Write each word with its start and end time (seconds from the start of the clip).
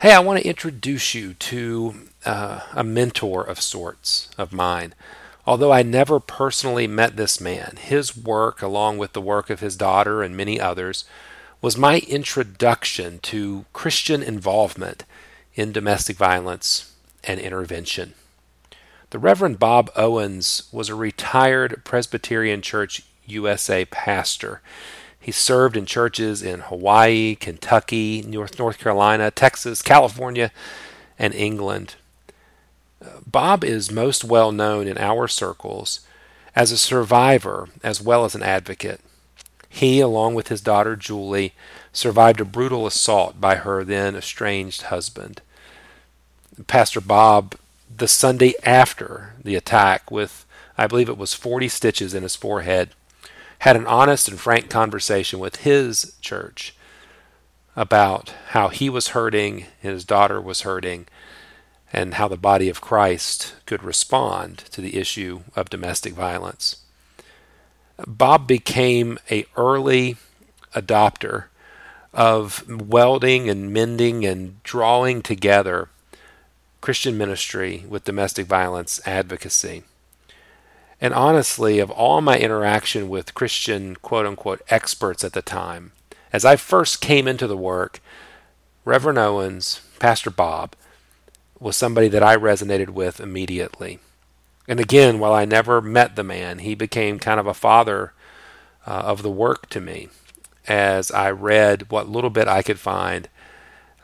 Hey, 0.00 0.12
I 0.12 0.20
want 0.20 0.40
to 0.40 0.48
introduce 0.48 1.14
you 1.14 1.34
to 1.34 1.94
uh, 2.24 2.60
a 2.72 2.82
mentor 2.82 3.44
of 3.44 3.60
sorts 3.60 4.30
of 4.38 4.50
mine. 4.50 4.94
Although 5.46 5.72
I 5.72 5.82
never 5.82 6.18
personally 6.18 6.86
met 6.86 7.16
this 7.16 7.38
man, 7.38 7.76
his 7.78 8.16
work, 8.16 8.62
along 8.62 8.96
with 8.96 9.12
the 9.12 9.20
work 9.20 9.50
of 9.50 9.60
his 9.60 9.76
daughter 9.76 10.22
and 10.22 10.34
many 10.34 10.58
others, 10.58 11.04
was 11.60 11.76
my 11.76 11.98
introduction 12.08 13.18
to 13.24 13.66
Christian 13.74 14.22
involvement 14.22 15.04
in 15.54 15.70
domestic 15.70 16.16
violence 16.16 16.94
and 17.22 17.38
intervention. 17.38 18.14
The 19.10 19.18
Reverend 19.18 19.58
Bob 19.58 19.90
Owens 19.96 20.62
was 20.72 20.88
a 20.88 20.94
retired 20.94 21.84
Presbyterian 21.84 22.62
Church 22.62 23.02
USA 23.26 23.84
pastor. 23.84 24.62
He 25.20 25.32
served 25.32 25.76
in 25.76 25.84
churches 25.84 26.42
in 26.42 26.60
Hawaii, 26.60 27.34
Kentucky, 27.34 28.22
North, 28.22 28.58
North 28.58 28.78
Carolina, 28.78 29.30
Texas, 29.30 29.82
California, 29.82 30.50
and 31.18 31.34
England. 31.34 31.96
Bob 33.26 33.62
is 33.62 33.90
most 33.90 34.24
well 34.24 34.50
known 34.50 34.86
in 34.86 34.98
our 34.98 35.28
circles 35.28 36.00
as 36.56 36.72
a 36.72 36.78
survivor 36.78 37.68
as 37.82 38.00
well 38.00 38.24
as 38.24 38.34
an 38.34 38.42
advocate. 38.42 39.00
He, 39.68 40.00
along 40.00 40.34
with 40.34 40.48
his 40.48 40.60
daughter 40.60 40.96
Julie, 40.96 41.54
survived 41.92 42.40
a 42.40 42.44
brutal 42.44 42.86
assault 42.86 43.40
by 43.40 43.56
her 43.56 43.84
then 43.84 44.16
estranged 44.16 44.82
husband. 44.82 45.42
Pastor 46.66 47.00
Bob, 47.00 47.54
the 47.94 48.08
Sunday 48.08 48.54
after 48.64 49.34
the 49.42 49.54
attack, 49.54 50.10
with 50.10 50.44
I 50.76 50.86
believe 50.86 51.08
it 51.08 51.18
was 51.18 51.34
40 51.34 51.68
stitches 51.68 52.14
in 52.14 52.22
his 52.22 52.36
forehead, 52.36 52.90
had 53.60 53.76
an 53.76 53.86
honest 53.86 54.28
and 54.28 54.40
frank 54.40 54.70
conversation 54.70 55.38
with 55.38 55.56
his 55.56 56.16
church 56.20 56.74
about 57.76 58.32
how 58.48 58.68
he 58.68 58.88
was 58.88 59.08
hurting, 59.08 59.66
his 59.80 60.04
daughter 60.04 60.40
was 60.40 60.62
hurting, 60.62 61.06
and 61.92 62.14
how 62.14 62.26
the 62.26 62.36
body 62.36 62.68
of 62.68 62.80
Christ 62.80 63.54
could 63.66 63.82
respond 63.82 64.58
to 64.70 64.80
the 64.80 64.96
issue 64.96 65.42
of 65.54 65.70
domestic 65.70 66.14
violence. 66.14 66.78
Bob 68.06 68.46
became 68.46 69.18
a 69.30 69.44
early 69.56 70.16
adopter 70.74 71.44
of 72.14 72.66
welding 72.68 73.48
and 73.48 73.72
mending 73.72 74.24
and 74.24 74.62
drawing 74.62 75.20
together 75.20 75.90
Christian 76.80 77.18
ministry 77.18 77.84
with 77.86 78.04
domestic 78.04 78.46
violence 78.46 79.00
advocacy. 79.06 79.82
And 81.00 81.14
honestly, 81.14 81.78
of 81.78 81.90
all 81.90 82.20
my 82.20 82.38
interaction 82.38 83.08
with 83.08 83.34
Christian 83.34 83.96
quote 83.96 84.26
unquote 84.26 84.60
experts 84.68 85.24
at 85.24 85.32
the 85.32 85.42
time, 85.42 85.92
as 86.32 86.44
I 86.44 86.56
first 86.56 87.00
came 87.00 87.26
into 87.26 87.46
the 87.46 87.56
work, 87.56 88.00
Reverend 88.84 89.18
Owens, 89.18 89.80
Pastor 89.98 90.30
Bob, 90.30 90.74
was 91.58 91.76
somebody 91.76 92.08
that 92.08 92.22
I 92.22 92.36
resonated 92.36 92.90
with 92.90 93.20
immediately. 93.20 93.98
And 94.68 94.78
again, 94.78 95.18
while 95.18 95.32
I 95.32 95.44
never 95.44 95.80
met 95.80 96.16
the 96.16 96.22
man, 96.22 96.60
he 96.60 96.74
became 96.74 97.18
kind 97.18 97.40
of 97.40 97.46
a 97.46 97.54
father 97.54 98.12
uh, 98.86 98.90
of 98.90 99.22
the 99.22 99.30
work 99.30 99.68
to 99.70 99.80
me 99.80 100.08
as 100.68 101.10
I 101.10 101.30
read 101.30 101.90
what 101.90 102.08
little 102.08 102.30
bit 102.30 102.46
I 102.46 102.62
could 102.62 102.78
find 102.78 103.28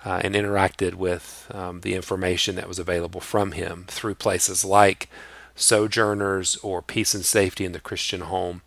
uh, 0.05 0.21
and 0.25 0.35
interacted 0.35 0.95
with 0.95 1.51
um, 1.55 1.81
the 1.83 1.95
information 1.95 2.57
that 2.57 2.69
was 2.69 2.79
available 2.79 3.21
from 3.21 3.53
him 3.53 3.85
through 3.89 4.15
places 4.17 4.65
like 4.65 5.09
Sojourners, 5.57 6.57
or 6.63 6.83
Peace 6.83 7.15
and 7.15 7.25
Safety 7.25 7.65
in 7.65 7.73
the 7.73 7.81
Christian 7.81 8.21
Home. 8.21 8.63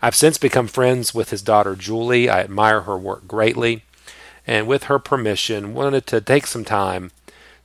I've 0.00 0.14
since 0.14 0.38
become 0.38 0.68
friends 0.68 1.14
with 1.14 1.30
his 1.30 1.42
daughter 1.42 1.74
Julie. 1.74 2.28
I 2.28 2.40
admire 2.40 2.82
her 2.82 2.98
work 2.98 3.26
greatly, 3.26 3.84
and 4.46 4.66
with 4.66 4.84
her 4.84 4.98
permission, 4.98 5.74
wanted 5.74 6.06
to 6.08 6.20
take 6.20 6.46
some 6.46 6.64
time 6.64 7.10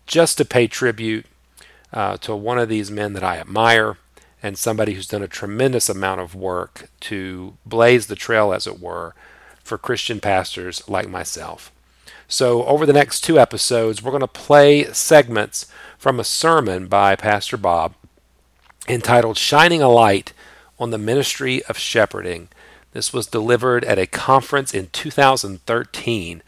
just 0.06 0.38
to 0.38 0.46
pay 0.46 0.68
tribute 0.68 1.25
uh, 1.91 2.18
to 2.18 2.35
one 2.35 2.58
of 2.58 2.69
these 2.69 2.90
men 2.90 3.13
that 3.13 3.24
I 3.24 3.38
admire 3.38 3.97
and 4.41 4.58
somebody 4.58 4.94
who's 4.94 5.08
done 5.08 5.24
a 5.24 5.28
tremendous 5.28 5.90
amount 5.90 6.22
of 6.22 6.35
work 6.35 6.90
to 7.02 7.58
blaze 7.66 8.08
the 8.08 8.16
trail, 8.16 8.53
as 8.53 8.68
it 8.68 8.79
were, 8.79 9.16
for 9.64 9.78
Christian 9.78 10.19
pastors 10.19 10.88
like 10.88 11.09
myself. 11.09 11.72
So, 12.28 12.66
over 12.66 12.85
the 12.85 12.94
next 12.94 13.22
two 13.22 13.40
episodes, 13.40 14.03
we're 14.03 14.12
going 14.12 14.22
to 14.22 14.28
play 14.28 14.85
segments 14.94 15.66
from 15.97 16.19
a 16.19 16.25
sermon 16.25 16.88
by 16.88 17.16
Pastor 17.16 17.58
Bob 17.58 17.96
entitled 18.87 19.37
Shining 19.37 19.81
a 19.81 19.89
Light 19.89 20.33
on 20.79 20.91
the 20.91 20.97
Ministry 20.97 21.63
of 21.65 21.77
Shepherding. 21.77 22.47
This 22.93 23.11
was 23.11 23.27
delivered 23.27 23.83
at 23.83 23.99
a 23.99 24.07
conference 24.07 24.73
in 24.73 24.87
2013 24.91 26.41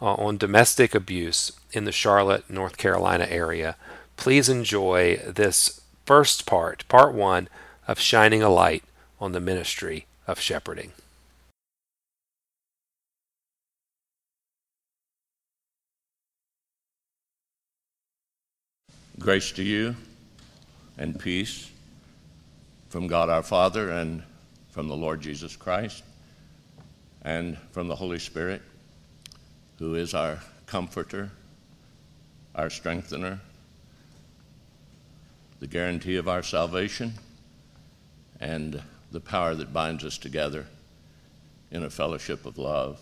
uh, 0.00 0.14
on 0.14 0.36
domestic 0.36 0.94
abuse 0.94 1.52
in 1.72 1.84
the 1.84 1.92
Charlotte, 1.92 2.48
North 2.50 2.76
Carolina 2.76 3.26
area. 3.28 3.76
Please 4.16 4.48
enjoy 4.48 5.16
this 5.26 5.80
first 6.04 6.46
part, 6.46 6.86
part 6.88 7.14
one, 7.14 7.48
of 7.86 7.98
Shining 7.98 8.42
a 8.42 8.50
Light 8.50 8.84
on 9.20 9.32
the 9.32 9.40
Ministry 9.40 10.06
of 10.26 10.38
Shepherding. 10.38 10.92
Grace 19.18 19.50
to 19.52 19.64
you 19.64 19.96
and 20.96 21.18
peace 21.18 21.70
from 22.88 23.06
God 23.06 23.28
our 23.28 23.42
Father 23.42 23.90
and 23.90 24.22
from 24.70 24.88
the 24.88 24.96
Lord 24.96 25.20
Jesus 25.20 25.56
Christ 25.56 26.02
and 27.22 27.58
from 27.72 27.88
the 27.88 27.96
Holy 27.96 28.18
Spirit, 28.18 28.62
who 29.78 29.94
is 29.94 30.14
our 30.14 30.40
comforter, 30.66 31.30
our 32.54 32.70
strengthener, 32.70 33.40
the 35.60 35.66
guarantee 35.66 36.16
of 36.16 36.28
our 36.28 36.42
salvation, 36.42 37.14
and 38.40 38.82
the 39.10 39.20
power 39.20 39.54
that 39.54 39.72
binds 39.72 40.04
us 40.04 40.16
together 40.16 40.66
in 41.70 41.82
a 41.82 41.90
fellowship 41.90 42.46
of 42.46 42.56
love 42.56 43.00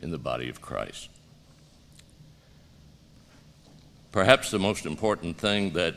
in 0.00 0.10
the 0.10 0.18
body 0.18 0.48
of 0.48 0.60
Christ. 0.60 1.08
Perhaps 4.10 4.50
the 4.50 4.58
most 4.58 4.84
important 4.84 5.38
thing 5.38 5.70
that 5.70 5.94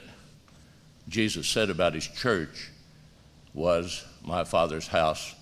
Jesus 1.07 1.47
said 1.47 1.69
about 1.69 1.93
his 1.93 2.07
church 2.07 2.71
was, 3.53 4.05
My 4.23 4.43
Father's 4.43 4.87
house 4.87 5.35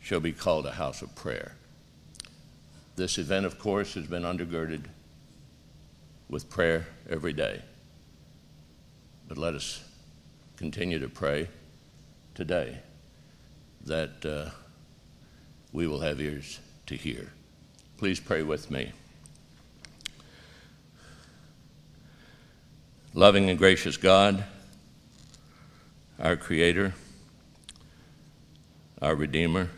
shall 0.00 0.20
be 0.20 0.32
called 0.32 0.66
a 0.66 0.72
house 0.72 1.02
of 1.02 1.14
prayer. 1.14 1.52
This 2.96 3.18
event, 3.18 3.44
of 3.44 3.58
course, 3.58 3.94
has 3.94 4.06
been 4.06 4.22
undergirded 4.22 4.84
with 6.28 6.48
prayer 6.48 6.86
every 7.08 7.32
day. 7.32 7.60
But 9.28 9.38
let 9.38 9.54
us 9.54 9.82
continue 10.56 10.98
to 10.98 11.08
pray 11.08 11.48
today 12.34 12.78
that 13.84 14.24
uh, 14.24 14.50
we 15.72 15.86
will 15.86 16.00
have 16.00 16.20
ears 16.20 16.60
to 16.86 16.96
hear. 16.96 17.32
Please 17.98 18.20
pray 18.20 18.42
with 18.42 18.70
me. 18.70 18.92
Loving 23.16 23.48
and 23.48 23.58
gracious 23.58 23.96
God, 23.96 24.44
our 26.20 26.36
Creator, 26.36 26.92
our 29.00 29.14
Redeemer, 29.14 29.70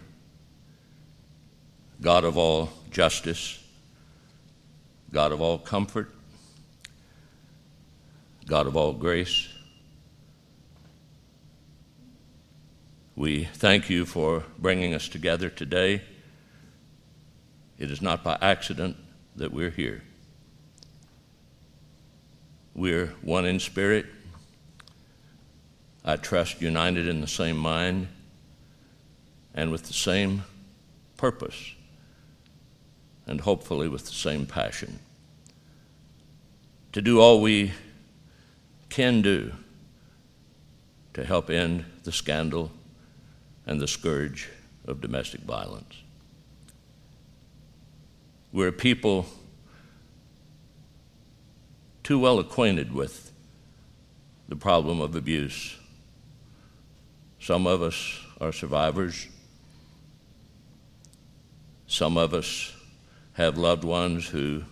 God 2.01 2.25
of 2.25 2.37
all 2.37 2.71
justice, 2.91 3.63
God 5.13 5.31
of 5.31 5.41
all 5.41 5.57
comfort, 5.57 6.13
God 8.45 8.67
of 8.67 8.77
all 8.77 8.93
grace, 8.93 9.47
we 13.15 13.45
thank 13.45 13.89
you 13.89 14.05
for 14.05 14.43
bringing 14.59 14.95
us 14.95 15.09
together 15.09 15.49
today. 15.49 16.03
It 17.79 17.93
is 17.93 18.03
not 18.03 18.25
by 18.25 18.37
accident 18.43 18.97
that 19.37 19.53
we're 19.53 19.71
here. 19.71 20.03
We're 22.75 23.09
one 23.23 23.45
in 23.45 23.61
spirit. 23.61 24.07
I 26.05 26.17
trust 26.17 26.61
united 26.61 27.09
in 27.09 27.21
the 27.21 27.27
same 27.27 27.57
mind 27.57 28.09
and 29.55 29.71
with 29.73 29.85
the 29.85 29.93
same 29.93 30.45
purpose, 31.17 31.75
and 33.27 33.41
hopefully 33.41 33.89
with 33.89 34.07
the 34.07 34.13
same 34.13 34.47
passion. 34.47 35.01
To 36.93 37.03
do 37.03 37.21
all 37.21 37.41
we 37.41 37.73
can 38.89 39.21
do 39.21 39.53
to 41.15 41.25
help 41.25 41.51
end 41.51 41.85
the 42.05 42.13
scandal 42.13 42.71
and 43.67 43.81
the 43.81 43.89
scourge 43.89 44.49
of 44.87 45.01
domestic 45.01 45.41
violence. 45.41 46.03
We're 48.53 48.69
a 48.69 48.73
people 48.73 49.27
too 52.09 52.19
well 52.19 52.39
acquainted 52.39 52.91
with 52.91 53.33
the 54.49 54.57
problem 54.57 54.99
of 54.99 55.15
abuse. 55.15 55.77
Some 57.39 57.67
of 57.67 57.83
us 57.83 58.21
are 58.41 58.51
survivors. 58.51 59.29
Some 61.87 62.17
of 62.17 62.33
us 62.33 62.73
have 63.35 63.59
loved 63.59 63.85
ones 63.85 64.27
who 64.27 64.63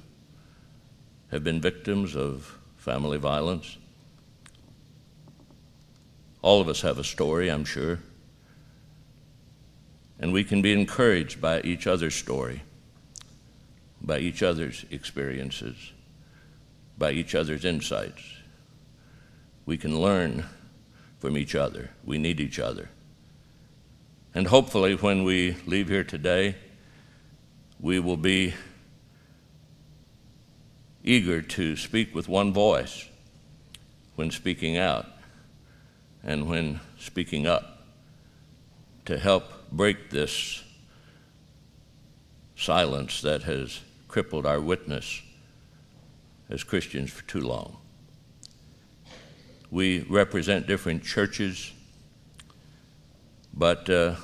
have 1.30 1.44
been 1.44 1.60
victims 1.60 2.16
of 2.16 2.56
family 2.78 3.18
violence. 3.18 3.76
All 6.40 6.62
of 6.62 6.70
us 6.70 6.80
have 6.80 6.98
a 6.98 7.04
story, 7.04 7.50
I'm 7.50 7.66
sure. 7.66 7.98
And 10.18 10.32
we 10.32 10.42
can 10.42 10.62
be 10.62 10.72
encouraged 10.72 11.42
by 11.42 11.60
each 11.60 11.86
other's 11.86 12.14
story, 12.14 12.62
by 14.00 14.20
each 14.20 14.42
other's 14.42 14.86
experiences, 14.90 15.92
by 16.98 17.12
each 17.12 17.34
other's 17.34 17.64
insights. 17.64 18.22
We 19.64 19.76
can 19.76 20.00
learn 20.00 20.46
from 21.18 21.36
each 21.36 21.54
other. 21.54 21.90
We 22.04 22.18
need 22.18 22.40
each 22.40 22.58
other. 22.58 22.88
And 24.34 24.46
hopefully, 24.46 24.94
when 24.94 25.24
we 25.24 25.56
leave 25.66 25.88
here 25.88 26.04
today, 26.04 26.56
we 27.80 27.98
will 27.98 28.16
be 28.16 28.54
eager 31.02 31.40
to 31.40 31.76
speak 31.76 32.14
with 32.14 32.28
one 32.28 32.52
voice 32.52 33.08
when 34.16 34.30
speaking 34.30 34.76
out 34.76 35.06
and 36.22 36.48
when 36.48 36.80
speaking 36.98 37.46
up 37.46 37.82
to 39.04 39.18
help 39.18 39.70
break 39.70 40.10
this 40.10 40.64
silence 42.56 43.20
that 43.20 43.42
has 43.44 43.80
crippled 44.08 44.46
our 44.46 44.60
witness 44.60 45.22
as 46.48 46.64
Christians 46.64 47.10
for 47.10 47.22
too 47.24 47.40
long. 47.40 47.78
We 49.70 50.00
represent 50.08 50.66
different 50.66 51.02
churches, 51.02 51.72
but 53.52 53.90
uh, 53.90 54.16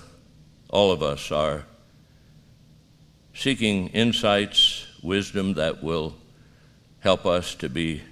all 0.71 0.93
of 0.93 1.03
us 1.03 1.33
are 1.33 1.65
seeking 3.35 3.89
insights, 3.89 4.87
wisdom 5.03 5.55
that 5.55 5.83
will 5.83 6.15
help 7.01 7.27
us 7.27 7.55
to 7.57 7.69
be 7.69 8.03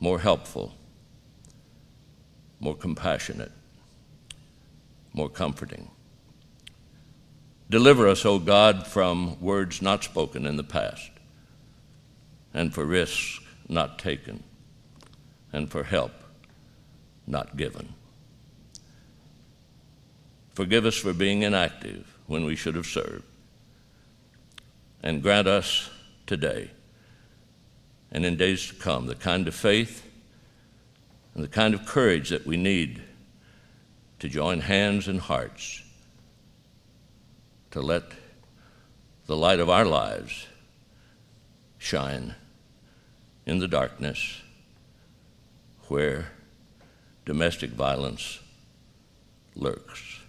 more 0.00 0.18
helpful 0.18 0.74
more 2.60 2.74
compassionate, 2.74 3.52
more 5.12 5.28
comforting. 5.28 5.90
Deliver 7.68 8.08
us, 8.08 8.24
O 8.24 8.38
God, 8.38 8.86
from 8.86 9.40
words 9.40 9.82
not 9.82 10.04
spoken 10.04 10.46
in 10.46 10.56
the 10.56 10.64
past, 10.64 11.10
and 12.56 12.72
for 12.72 12.86
risks 12.86 13.38
not 13.68 13.98
taken, 13.98 14.42
and 15.52 15.70
for 15.70 15.84
help 15.84 16.12
not 17.26 17.54
given. 17.58 17.92
Forgive 20.54 20.86
us 20.86 20.96
for 20.96 21.12
being 21.12 21.42
inactive 21.42 22.16
when 22.26 22.46
we 22.46 22.56
should 22.56 22.74
have 22.74 22.86
served, 22.86 23.24
and 25.02 25.22
grant 25.22 25.46
us 25.46 25.90
today 26.26 26.70
and 28.10 28.24
in 28.24 28.36
days 28.36 28.68
to 28.68 28.74
come 28.74 29.06
the 29.06 29.14
kind 29.14 29.46
of 29.46 29.54
faith 29.54 30.08
and 31.34 31.44
the 31.44 31.48
kind 31.48 31.74
of 31.74 31.84
courage 31.84 32.30
that 32.30 32.46
we 32.46 32.56
need 32.56 33.02
to 34.18 34.30
join 34.30 34.60
hands 34.60 35.08
and 35.08 35.20
hearts 35.20 35.82
to 37.70 37.82
let 37.82 38.04
the 39.26 39.36
light 39.36 39.60
of 39.60 39.68
our 39.68 39.84
lives 39.84 40.46
shine 41.76 42.34
in 43.46 43.60
the 43.60 43.68
darkness 43.68 44.42
where 45.88 46.26
domestic 47.24 47.70
violence 47.70 48.40
lurks. 49.54 50.20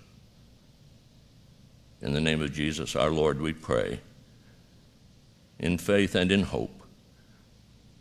In 2.02 2.14
the 2.14 2.22
name 2.22 2.42
of 2.42 2.54
Jesus, 2.54 2.96
our 2.96 3.10
Lord, 3.10 3.42
we 3.42 3.54
pray 3.54 4.00
in 5.60 5.80
faith 5.80 6.14
and 6.14 6.32
in 6.32 6.44
hope, 6.44 6.84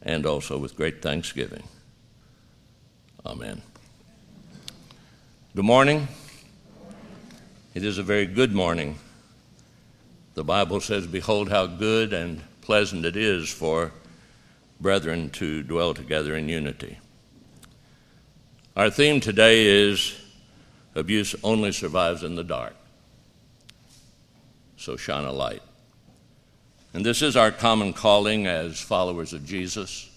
and 0.02 0.26
also 0.26 0.58
with 0.58 0.76
great 0.76 1.00
thanksgiving. 1.00 1.62
Amen. 3.24 3.62
Good 5.54 5.64
morning. 5.64 6.06
It 7.74 7.82
is 7.82 7.96
a 7.96 8.02
very 8.02 8.26
good 8.26 8.52
morning. 8.52 8.98
The 10.34 10.44
Bible 10.44 10.80
says, 10.80 11.06
Behold, 11.06 11.48
how 11.48 11.66
good 11.66 12.12
and 12.12 12.42
pleasant 12.60 13.06
it 13.06 13.16
is 13.16 13.48
for 13.48 13.92
brethren 14.80 15.30
to 15.30 15.62
dwell 15.62 15.94
together 15.94 16.36
in 16.36 16.48
unity. 16.48 16.98
Our 18.76 18.90
theme 18.90 19.20
today 19.20 19.66
is 19.66 20.14
Abuse 20.96 21.34
only 21.44 21.72
survives 21.72 22.22
in 22.22 22.36
the 22.36 22.42
dark. 22.42 22.74
So 24.78 24.96
shine 24.96 25.26
a 25.26 25.32
light. 25.32 25.62
And 26.94 27.04
this 27.04 27.20
is 27.20 27.36
our 27.36 27.50
common 27.50 27.92
calling 27.92 28.46
as 28.46 28.80
followers 28.80 29.34
of 29.34 29.44
Jesus, 29.44 30.08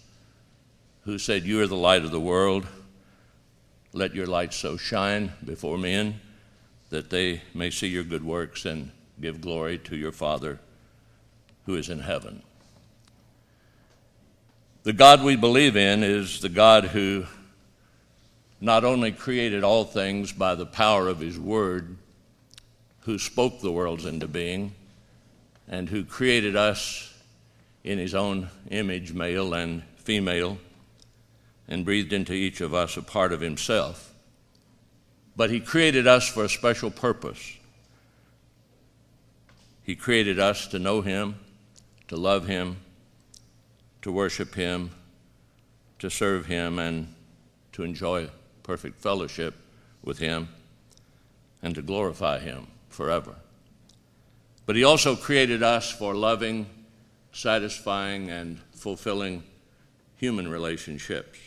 who 1.01 1.19
said, 1.19 1.43
You 1.43 1.61
are 1.61 1.67
the 1.67 1.75
light 1.75 2.05
of 2.05 2.11
the 2.11 2.19
world. 2.19 2.65
Let 3.91 4.15
your 4.15 4.25
light 4.25 4.53
so 4.53 4.77
shine 4.77 5.33
before 5.43 5.77
men 5.77 6.21
that 6.91 7.09
they 7.09 7.41
may 7.53 7.71
see 7.71 7.87
your 7.87 8.05
good 8.05 8.23
works 8.23 8.63
and 8.63 8.91
give 9.19 9.41
glory 9.41 9.79
to 9.79 9.97
your 9.97 10.13
Father 10.13 10.59
who 11.65 11.75
is 11.75 11.89
in 11.89 11.99
heaven. 11.99 12.41
The 14.89 14.93
God 14.93 15.21
we 15.21 15.35
believe 15.35 15.77
in 15.77 16.01
is 16.01 16.41
the 16.41 16.49
God 16.49 16.85
who 16.85 17.27
not 18.59 18.83
only 18.83 19.11
created 19.11 19.63
all 19.63 19.85
things 19.85 20.31
by 20.31 20.55
the 20.55 20.65
power 20.65 21.07
of 21.07 21.19
his 21.19 21.37
word, 21.37 21.95
who 23.01 23.19
spoke 23.19 23.59
the 23.59 23.71
worlds 23.71 24.05
into 24.05 24.27
being, 24.27 24.73
and 25.67 25.87
who 25.87 26.03
created 26.03 26.55
us 26.55 27.13
in 27.83 27.99
his 27.99 28.15
own 28.15 28.49
image, 28.71 29.13
male 29.13 29.53
and 29.53 29.83
female 29.97 30.57
and 31.67 31.85
breathed 31.85 32.11
into 32.11 32.33
each 32.33 32.59
of 32.59 32.73
us 32.73 32.97
a 32.97 33.03
part 33.03 33.31
of 33.31 33.41
himself. 33.41 34.11
But 35.35 35.51
he 35.51 35.59
created 35.59 36.07
us 36.07 36.27
for 36.27 36.45
a 36.45 36.49
special 36.49 36.89
purpose. 36.89 37.57
He 39.83 39.95
created 39.95 40.39
us 40.39 40.65
to 40.69 40.79
know 40.79 41.01
him, 41.01 41.35
to 42.07 42.15
love 42.17 42.47
him, 42.47 42.77
to 44.01 44.11
worship 44.11 44.55
him, 44.55 44.91
to 45.99 46.09
serve 46.09 46.45
him, 46.45 46.79
and 46.79 47.13
to 47.73 47.83
enjoy 47.83 48.29
perfect 48.63 48.99
fellowship 49.01 49.55
with 50.03 50.19
him, 50.19 50.49
and 51.61 51.75
to 51.75 51.81
glorify 51.81 52.39
him 52.39 52.67
forever. 52.89 53.35
But 54.65 54.75
he 54.75 54.83
also 54.83 55.15
created 55.15 55.63
us 55.63 55.91
for 55.91 56.13
loving, 56.15 56.67
satisfying, 57.31 58.29
and 58.29 58.59
fulfilling 58.71 59.43
human 60.15 60.47
relationships 60.47 61.39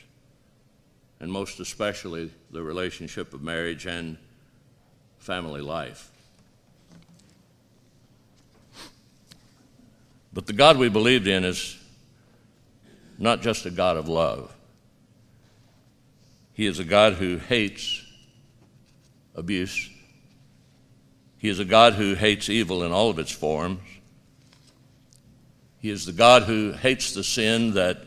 and 1.23 1.31
most 1.31 1.61
especially 1.61 2.31
the 2.51 2.61
relationship 2.61 3.33
of 3.33 3.43
marriage 3.43 3.87
and 3.87 4.19
family 5.19 5.61
life. 5.61 6.11
But 10.33 10.47
the 10.47 10.53
God 10.53 10.79
we 10.79 10.89
believed 10.89 11.29
in 11.29 11.45
is 11.45 11.79
not 13.23 13.41
just 13.41 13.67
a 13.67 13.71
God 13.71 13.97
of 13.97 14.09
love. 14.09 14.53
He 16.55 16.67
is 16.67 16.81
a 16.81 16.85
God 16.85 17.15
who 17.15 17.39
hates 17.39 18.05
abuse. 19.37 19.89
He 21.39 21.49
is 21.49 21.61
a 21.61 21.65
God 21.65 21.93
who 21.95 22.15
hates 22.15 22.49
evil 22.49 22.83
in 22.83 22.91
all 22.91 23.11
of 23.11 23.21
its 23.21 23.31
forms. 23.31 23.79
He 25.79 25.89
is 25.89 26.05
the 26.05 26.13
God 26.13 26.43
who 26.43 26.73
hates 26.73 27.15
the 27.15 27.23
sin 27.23 27.75
that 27.75 27.99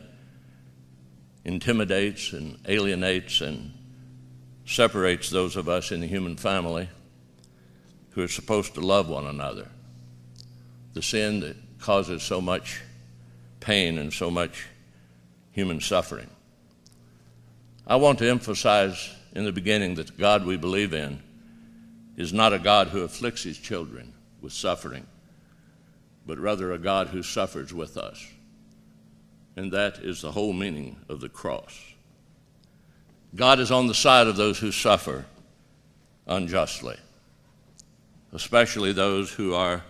intimidates 1.46 2.34
and 2.34 2.60
alienates 2.68 3.40
and 3.40 3.72
separates 4.66 5.30
those 5.30 5.56
of 5.56 5.70
us 5.70 5.94
in 5.94 6.02
the 6.02 6.08
human 6.08 6.36
family 6.36 6.90
who 8.12 8.22
are 8.22 8.28
supposed 8.28 8.74
to 8.74 8.82
love 8.82 9.08
one 9.08 9.28
another. 9.28 9.70
The 10.94 11.02
sin 11.02 11.40
that 11.40 11.56
causes 11.80 12.22
so 12.22 12.42
much 12.42 12.82
pain 13.62 13.98
and 13.98 14.12
so 14.12 14.30
much 14.30 14.68
human 15.56 15.82
suffering. 15.82 16.30
I 17.88 17.96
want 17.96 18.20
to 18.20 18.30
emphasize 18.30 19.10
in 19.34 19.46
the 19.46 19.52
beginning 19.52 19.96
that 19.96 20.08
the 20.08 20.14
God 20.14 20.46
we 20.46 20.58
believe 20.58 20.94
in 20.94 21.24
is 22.16 22.32
not 22.32 22.54
a 22.54 22.60
God 22.60 22.90
who 22.90 23.02
afflicts 23.02 23.42
his 23.42 23.58
children 23.58 24.14
with 24.40 24.54
suffering, 24.54 25.08
but 26.28 26.38
rather 26.38 26.72
a 26.72 26.78
God 26.78 27.08
who 27.08 27.24
suffers 27.24 27.74
with 27.74 27.98
us 27.98 28.24
and 29.56 29.72
that 29.72 30.00
is 30.00 30.22
the 30.22 30.32
whole 30.32 30.54
meaning 30.54 30.98
of 31.10 31.22
the 31.22 31.30
cross. 31.30 31.80
God 33.36 33.60
is 33.60 33.72
on 33.72 33.88
the 33.88 33.94
side 33.94 34.28
of 34.28 34.36
those 34.36 34.60
who 34.60 34.72
suffer 34.72 35.26
unjustly, 36.28 36.98
especially 38.34 38.92
those 38.92 39.32
who 39.32 39.54
are 39.54 39.84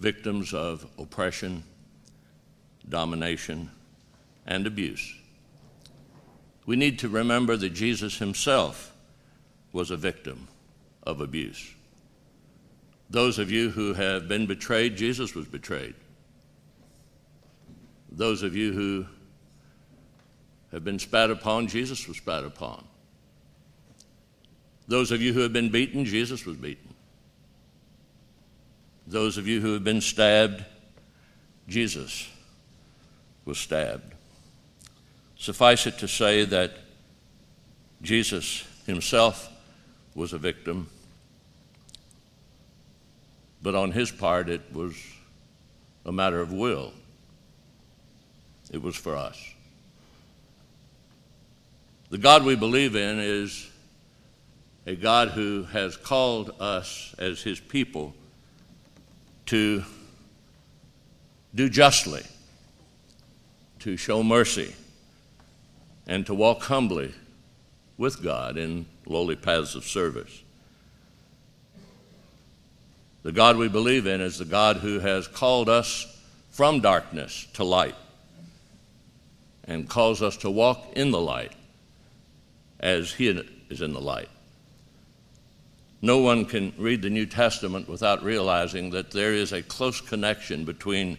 victims 0.00 0.54
of 0.54 0.86
oppression, 0.98 1.62
domination, 2.88 3.70
and 4.46 4.66
abuse. 4.66 5.14
We 6.66 6.76
need 6.76 6.98
to 7.00 7.08
remember 7.08 7.56
that 7.56 7.70
Jesus 7.70 8.18
himself 8.18 8.94
was 9.72 9.90
a 9.90 9.96
victim 9.96 10.48
of 11.02 11.20
abuse. 11.20 11.74
Those 13.10 13.38
of 13.38 13.50
you 13.50 13.70
who 13.70 13.94
have 13.94 14.28
been 14.28 14.46
betrayed, 14.46 14.96
Jesus 14.96 15.34
was 15.34 15.46
betrayed. 15.46 15.94
Those 18.10 18.42
of 18.42 18.54
you 18.54 18.72
who 18.72 19.06
have 20.70 20.84
been 20.84 20.98
spat 20.98 21.30
upon, 21.30 21.68
Jesus 21.68 22.06
was 22.08 22.16
spat 22.16 22.44
upon. 22.44 22.84
Those 24.88 25.10
of 25.10 25.20
you 25.20 25.32
who 25.32 25.40
have 25.40 25.52
been 25.52 25.70
beaten, 25.70 26.04
Jesus 26.04 26.44
was 26.44 26.56
beaten. 26.56 26.94
Those 29.06 29.36
of 29.36 29.46
you 29.46 29.60
who 29.60 29.74
have 29.74 29.84
been 29.84 30.00
stabbed, 30.00 30.64
Jesus 31.68 32.28
was 33.44 33.58
stabbed. 33.58 34.14
Suffice 35.42 35.88
it 35.88 35.98
to 35.98 36.06
say 36.06 36.44
that 36.44 36.70
Jesus 38.00 38.64
himself 38.86 39.50
was 40.14 40.32
a 40.32 40.38
victim, 40.38 40.88
but 43.60 43.74
on 43.74 43.90
his 43.90 44.12
part 44.12 44.48
it 44.48 44.60
was 44.72 44.94
a 46.06 46.12
matter 46.12 46.40
of 46.40 46.52
will. 46.52 46.92
It 48.70 48.80
was 48.80 48.94
for 48.94 49.16
us. 49.16 49.36
The 52.10 52.18
God 52.18 52.44
we 52.44 52.54
believe 52.54 52.94
in 52.94 53.18
is 53.18 53.68
a 54.86 54.94
God 54.94 55.30
who 55.30 55.64
has 55.64 55.96
called 55.96 56.54
us 56.60 57.16
as 57.18 57.42
his 57.42 57.58
people 57.58 58.14
to 59.46 59.82
do 61.52 61.68
justly, 61.68 62.22
to 63.80 63.96
show 63.96 64.22
mercy, 64.22 64.76
and 66.06 66.26
to 66.26 66.34
walk 66.34 66.62
humbly 66.62 67.14
with 67.96 68.22
God 68.22 68.56
in 68.56 68.86
lowly 69.06 69.36
paths 69.36 69.74
of 69.74 69.84
service. 69.84 70.42
The 73.22 73.32
God 73.32 73.56
we 73.56 73.68
believe 73.68 74.06
in 74.06 74.20
is 74.20 74.38
the 74.38 74.44
God 74.44 74.78
who 74.78 74.98
has 74.98 75.28
called 75.28 75.68
us 75.68 76.06
from 76.50 76.80
darkness 76.80 77.46
to 77.54 77.64
light 77.64 77.94
and 79.64 79.88
calls 79.88 80.22
us 80.22 80.36
to 80.38 80.50
walk 80.50 80.92
in 80.96 81.12
the 81.12 81.20
light 81.20 81.52
as 82.80 83.12
He 83.12 83.28
is 83.70 83.80
in 83.80 83.92
the 83.92 84.00
light. 84.00 84.28
No 86.00 86.18
one 86.18 86.44
can 86.44 86.74
read 86.76 87.00
the 87.00 87.10
New 87.10 87.26
Testament 87.26 87.88
without 87.88 88.24
realizing 88.24 88.90
that 88.90 89.12
there 89.12 89.32
is 89.32 89.52
a 89.52 89.62
close 89.62 90.00
connection 90.00 90.64
between 90.64 91.16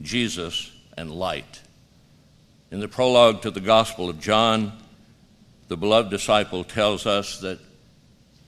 Jesus 0.00 0.72
and 0.96 1.10
light. 1.10 1.60
In 2.72 2.80
the 2.80 2.88
prologue 2.88 3.42
to 3.42 3.50
the 3.50 3.60
Gospel 3.60 4.08
of 4.08 4.18
John, 4.18 4.72
the 5.68 5.76
beloved 5.76 6.08
disciple 6.08 6.64
tells 6.64 7.04
us 7.04 7.38
that 7.40 7.58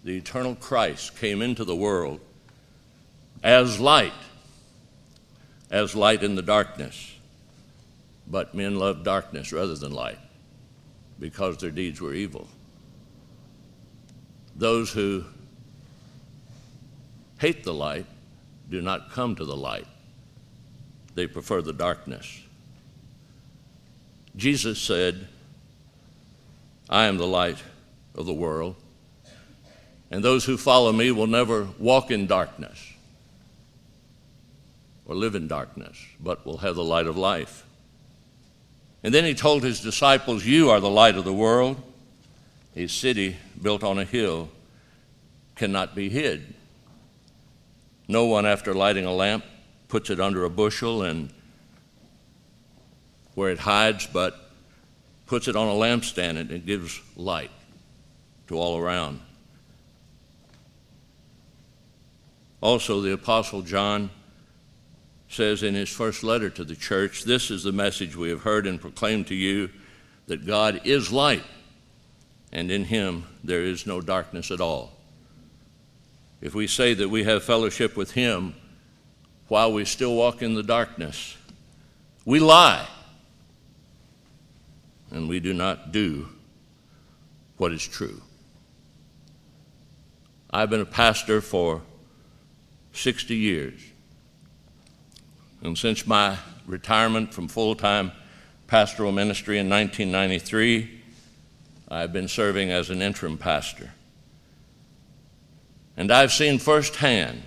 the 0.02 0.16
eternal 0.16 0.54
Christ 0.54 1.18
came 1.18 1.42
into 1.42 1.62
the 1.62 1.76
world 1.76 2.20
as 3.42 3.78
light, 3.78 4.14
as 5.70 5.94
light 5.94 6.22
in 6.22 6.36
the 6.36 6.42
darkness. 6.42 7.14
But 8.26 8.54
men 8.54 8.76
loved 8.76 9.04
darkness 9.04 9.52
rather 9.52 9.74
than 9.74 9.92
light 9.92 10.18
because 11.20 11.58
their 11.58 11.70
deeds 11.70 12.00
were 12.00 12.14
evil. 12.14 12.48
Those 14.56 14.90
who 14.90 15.26
hate 17.40 17.62
the 17.62 17.74
light 17.74 18.06
do 18.70 18.80
not 18.80 19.10
come 19.10 19.36
to 19.36 19.44
the 19.44 19.56
light, 19.56 19.86
they 21.14 21.26
prefer 21.26 21.60
the 21.60 21.74
darkness. 21.74 22.43
Jesus 24.36 24.78
said, 24.80 25.28
I 26.88 27.06
am 27.06 27.16
the 27.16 27.26
light 27.26 27.58
of 28.14 28.26
the 28.26 28.32
world, 28.32 28.76
and 30.10 30.22
those 30.24 30.44
who 30.44 30.56
follow 30.56 30.92
me 30.92 31.10
will 31.10 31.26
never 31.26 31.68
walk 31.78 32.10
in 32.10 32.26
darkness 32.26 32.92
or 35.06 35.14
live 35.14 35.34
in 35.34 35.46
darkness, 35.46 35.98
but 36.20 36.44
will 36.46 36.58
have 36.58 36.76
the 36.76 36.84
light 36.84 37.06
of 37.06 37.16
life. 37.16 37.64
And 39.02 39.12
then 39.12 39.24
he 39.24 39.34
told 39.34 39.62
his 39.62 39.80
disciples, 39.80 40.46
You 40.46 40.70
are 40.70 40.80
the 40.80 40.90
light 40.90 41.16
of 41.16 41.24
the 41.24 41.32
world. 41.32 41.80
A 42.74 42.86
city 42.86 43.36
built 43.60 43.84
on 43.84 43.98
a 43.98 44.04
hill 44.04 44.48
cannot 45.56 45.94
be 45.94 46.08
hid. 46.08 46.54
No 48.08 48.24
one, 48.24 48.46
after 48.46 48.74
lighting 48.74 49.04
a 49.04 49.12
lamp, 49.12 49.44
puts 49.88 50.10
it 50.10 50.20
under 50.20 50.44
a 50.44 50.50
bushel 50.50 51.02
and 51.02 51.30
where 53.34 53.50
it 53.50 53.58
hides, 53.58 54.06
but 54.06 54.36
puts 55.26 55.48
it 55.48 55.56
on 55.56 55.68
a 55.68 55.72
lampstand 55.72 56.38
and 56.38 56.50
it 56.50 56.66
gives 56.66 57.00
light 57.16 57.50
to 58.48 58.56
all 58.56 58.78
around. 58.78 59.20
Also, 62.60 63.00
the 63.00 63.12
Apostle 63.12 63.62
John 63.62 64.10
says 65.28 65.62
in 65.62 65.74
his 65.74 65.88
first 65.88 66.22
letter 66.22 66.48
to 66.50 66.64
the 66.64 66.76
church, 66.76 67.24
This 67.24 67.50
is 67.50 67.62
the 67.62 67.72
message 67.72 68.16
we 68.16 68.30
have 68.30 68.42
heard 68.42 68.66
and 68.66 68.80
proclaimed 68.80 69.26
to 69.26 69.34
you 69.34 69.68
that 70.26 70.46
God 70.46 70.80
is 70.84 71.12
light, 71.12 71.42
and 72.52 72.70
in 72.70 72.84
him 72.84 73.26
there 73.42 73.62
is 73.62 73.86
no 73.86 74.00
darkness 74.00 74.50
at 74.50 74.60
all. 74.60 74.92
If 76.40 76.54
we 76.54 76.66
say 76.66 76.94
that 76.94 77.08
we 77.08 77.24
have 77.24 77.42
fellowship 77.42 77.96
with 77.96 78.12
him 78.12 78.54
while 79.48 79.72
we 79.72 79.84
still 79.84 80.14
walk 80.14 80.40
in 80.40 80.54
the 80.54 80.62
darkness, 80.62 81.36
we 82.24 82.38
lie 82.38 82.86
and 85.14 85.28
we 85.28 85.38
do 85.38 85.54
not 85.54 85.92
do 85.92 86.28
what 87.56 87.72
is 87.72 87.86
true. 87.86 88.20
I've 90.50 90.68
been 90.68 90.80
a 90.80 90.86
pastor 90.86 91.40
for 91.40 91.82
60 92.92 93.36
years. 93.36 93.80
And 95.62 95.78
since 95.78 96.04
my 96.06 96.36
retirement 96.66 97.32
from 97.32 97.46
full 97.46 97.76
time 97.76 98.10
pastoral 98.66 99.12
ministry 99.12 99.58
in 99.58 99.68
1993, 99.70 101.00
I've 101.88 102.12
been 102.12 102.28
serving 102.28 102.72
as 102.72 102.90
an 102.90 103.00
interim 103.00 103.38
pastor. 103.38 103.92
And 105.96 106.10
I've 106.10 106.32
seen 106.32 106.58
firsthand, 106.58 107.40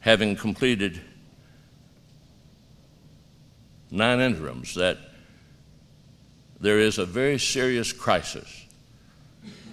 having 0.00 0.36
completed 0.36 1.00
nine 3.90 4.20
interims, 4.20 4.76
that 4.76 4.98
there 6.60 6.78
is 6.78 6.98
a 6.98 7.06
very 7.06 7.38
serious 7.38 7.92
crisis 7.92 8.66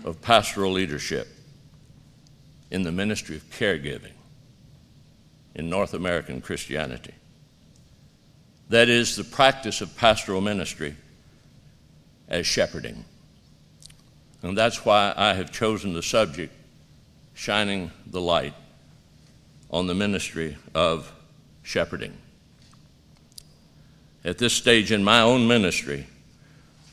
of 0.04 0.22
pastoral 0.22 0.72
leadership 0.72 1.28
in 2.70 2.84
the 2.84 2.92
ministry 2.92 3.36
of 3.36 3.50
caregiving 3.50 4.12
in 5.56 5.70
North 5.70 5.94
American 5.94 6.42
Christianity. 6.42 7.14
That 8.70 8.90
is 8.90 9.16
the 9.16 9.24
practice 9.24 9.82
of 9.82 9.96
pastoral 9.96 10.42
ministry 10.42 10.96
as 12.28 12.46
shepherding. 12.46 13.06
And 14.42 14.58
that's 14.58 14.86
why 14.86 15.14
I 15.16 15.34
have 15.34 15.52
chosen 15.52 15.94
the 15.94 16.04
subject, 16.04 16.54
shining 17.34 17.92
the 18.06 18.22
light 18.22 18.54
on 19.72 19.88
the 19.88 19.96
ministry 19.96 20.58
of 20.74 21.12
shepherding. 21.64 22.18
At 24.24 24.38
this 24.38 24.54
stage 24.54 24.92
in 24.92 25.04
my 25.04 25.22
own 25.22 25.48
ministry, 25.48 26.08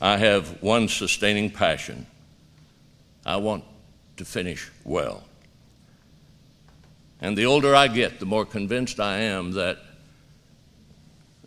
I 0.03 0.17
have 0.17 0.61
one 0.61 0.89
sustaining 0.89 1.49
passion. 1.49 2.05
I 3.25 3.37
want 3.37 3.63
to 4.17 4.25
finish 4.25 4.69
well. 4.83 5.23
And 7.21 7.37
the 7.37 7.45
older 7.45 7.73
I 7.73 7.87
get, 7.87 8.19
the 8.19 8.25
more 8.25 8.45
convinced 8.45 8.99
I 8.99 9.19
am 9.19 9.53
that 9.53 9.77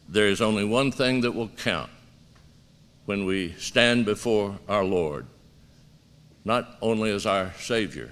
there 0.09 0.29
is 0.29 0.41
only 0.41 0.65
one 0.65 0.91
thing 0.91 1.21
that 1.21 1.33
will 1.33 1.51
count 1.51 1.91
when 3.05 3.27
we 3.27 3.53
stand 3.59 4.07
before 4.07 4.59
our 4.71 4.85
Lord, 4.85 5.27
not 6.47 6.79
only 6.81 7.11
as 7.11 7.27
our 7.27 7.53
Savior, 7.59 8.11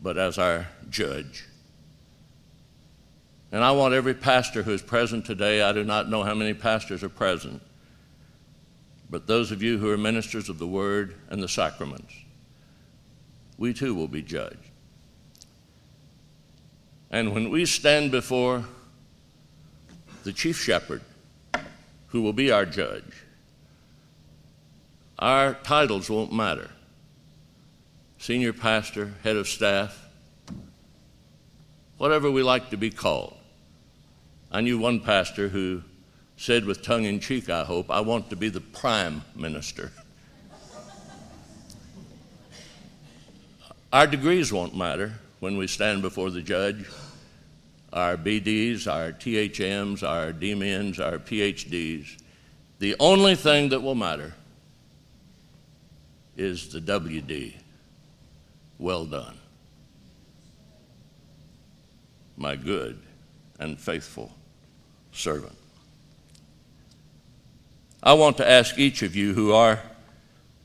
but 0.00 0.16
as 0.16 0.38
our 0.38 0.66
judge. 0.88 1.44
And 3.52 3.62
I 3.62 3.72
want 3.72 3.92
every 3.92 4.14
pastor 4.14 4.62
who 4.62 4.72
is 4.72 4.80
present 4.80 5.26
today, 5.26 5.60
I 5.60 5.72
do 5.72 5.84
not 5.84 6.08
know 6.08 6.22
how 6.22 6.32
many 6.32 6.54
pastors 6.54 7.04
are 7.04 7.10
present, 7.10 7.60
but 9.12 9.26
those 9.26 9.52
of 9.52 9.62
you 9.62 9.76
who 9.76 9.90
are 9.90 9.98
ministers 9.98 10.48
of 10.48 10.58
the 10.58 10.66
Word 10.66 11.14
and 11.28 11.42
the 11.42 11.48
sacraments, 11.48 12.14
we 13.58 13.74
too 13.74 13.94
will 13.94 14.08
be 14.08 14.22
judged. 14.22 14.56
And 17.10 17.34
when 17.34 17.50
we 17.50 17.66
stand 17.66 18.10
before 18.10 18.64
the 20.24 20.32
chief 20.32 20.58
shepherd, 20.58 21.02
who 22.06 22.22
will 22.22 22.32
be 22.32 22.50
our 22.50 22.64
judge, 22.64 23.04
Our 25.22 25.54
titles 25.54 26.10
won't 26.10 26.32
matter. 26.32 26.68
Senior 28.18 28.52
pastor, 28.52 29.14
head 29.22 29.36
of 29.36 29.46
staff, 29.46 30.04
whatever 31.96 32.28
we 32.28 32.42
like 32.42 32.70
to 32.70 32.76
be 32.76 32.90
called. 32.90 33.36
I 34.50 34.62
knew 34.62 34.78
one 34.78 34.98
pastor 34.98 35.48
who 35.48 35.82
said 36.42 36.64
with 36.64 36.82
tongue 36.82 37.04
in 37.04 37.20
cheek, 37.20 37.48
I 37.48 37.62
hope, 37.62 37.88
I 37.88 38.00
want 38.00 38.28
to 38.30 38.34
be 38.34 38.48
the 38.48 38.60
prime 38.60 39.22
minister. 39.36 39.92
Our 43.92 44.08
degrees 44.08 44.52
won't 44.52 44.76
matter 44.76 45.12
when 45.38 45.56
we 45.56 45.68
stand 45.68 46.02
before 46.02 46.30
the 46.30 46.42
judge. 46.42 46.84
Our 47.92 48.16
BDs, 48.16 48.92
our 48.92 49.12
THMs, 49.12 50.02
our 50.02 50.32
DMINs, 50.32 50.98
our 50.98 51.18
PhDs. 51.18 52.20
The 52.80 52.96
only 52.98 53.36
thing 53.36 53.68
that 53.68 53.80
will 53.80 53.94
matter 53.94 54.34
is 56.36 56.72
the 56.72 56.80
WD. 56.80 57.54
Well 58.80 59.04
done. 59.04 59.38
My 62.36 62.56
good 62.56 63.00
and 63.60 63.78
faithful 63.78 64.32
servant. 65.12 65.56
I 68.04 68.14
want 68.14 68.36
to 68.38 68.48
ask 68.48 68.78
each 68.80 69.02
of 69.02 69.14
you 69.14 69.32
who 69.32 69.52
are 69.52 69.80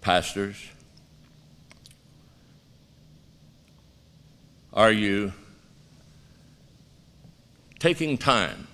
pastors 0.01 0.55
are 4.73 4.91
you 4.91 5.33
taking 7.79 8.17
time 8.17 8.67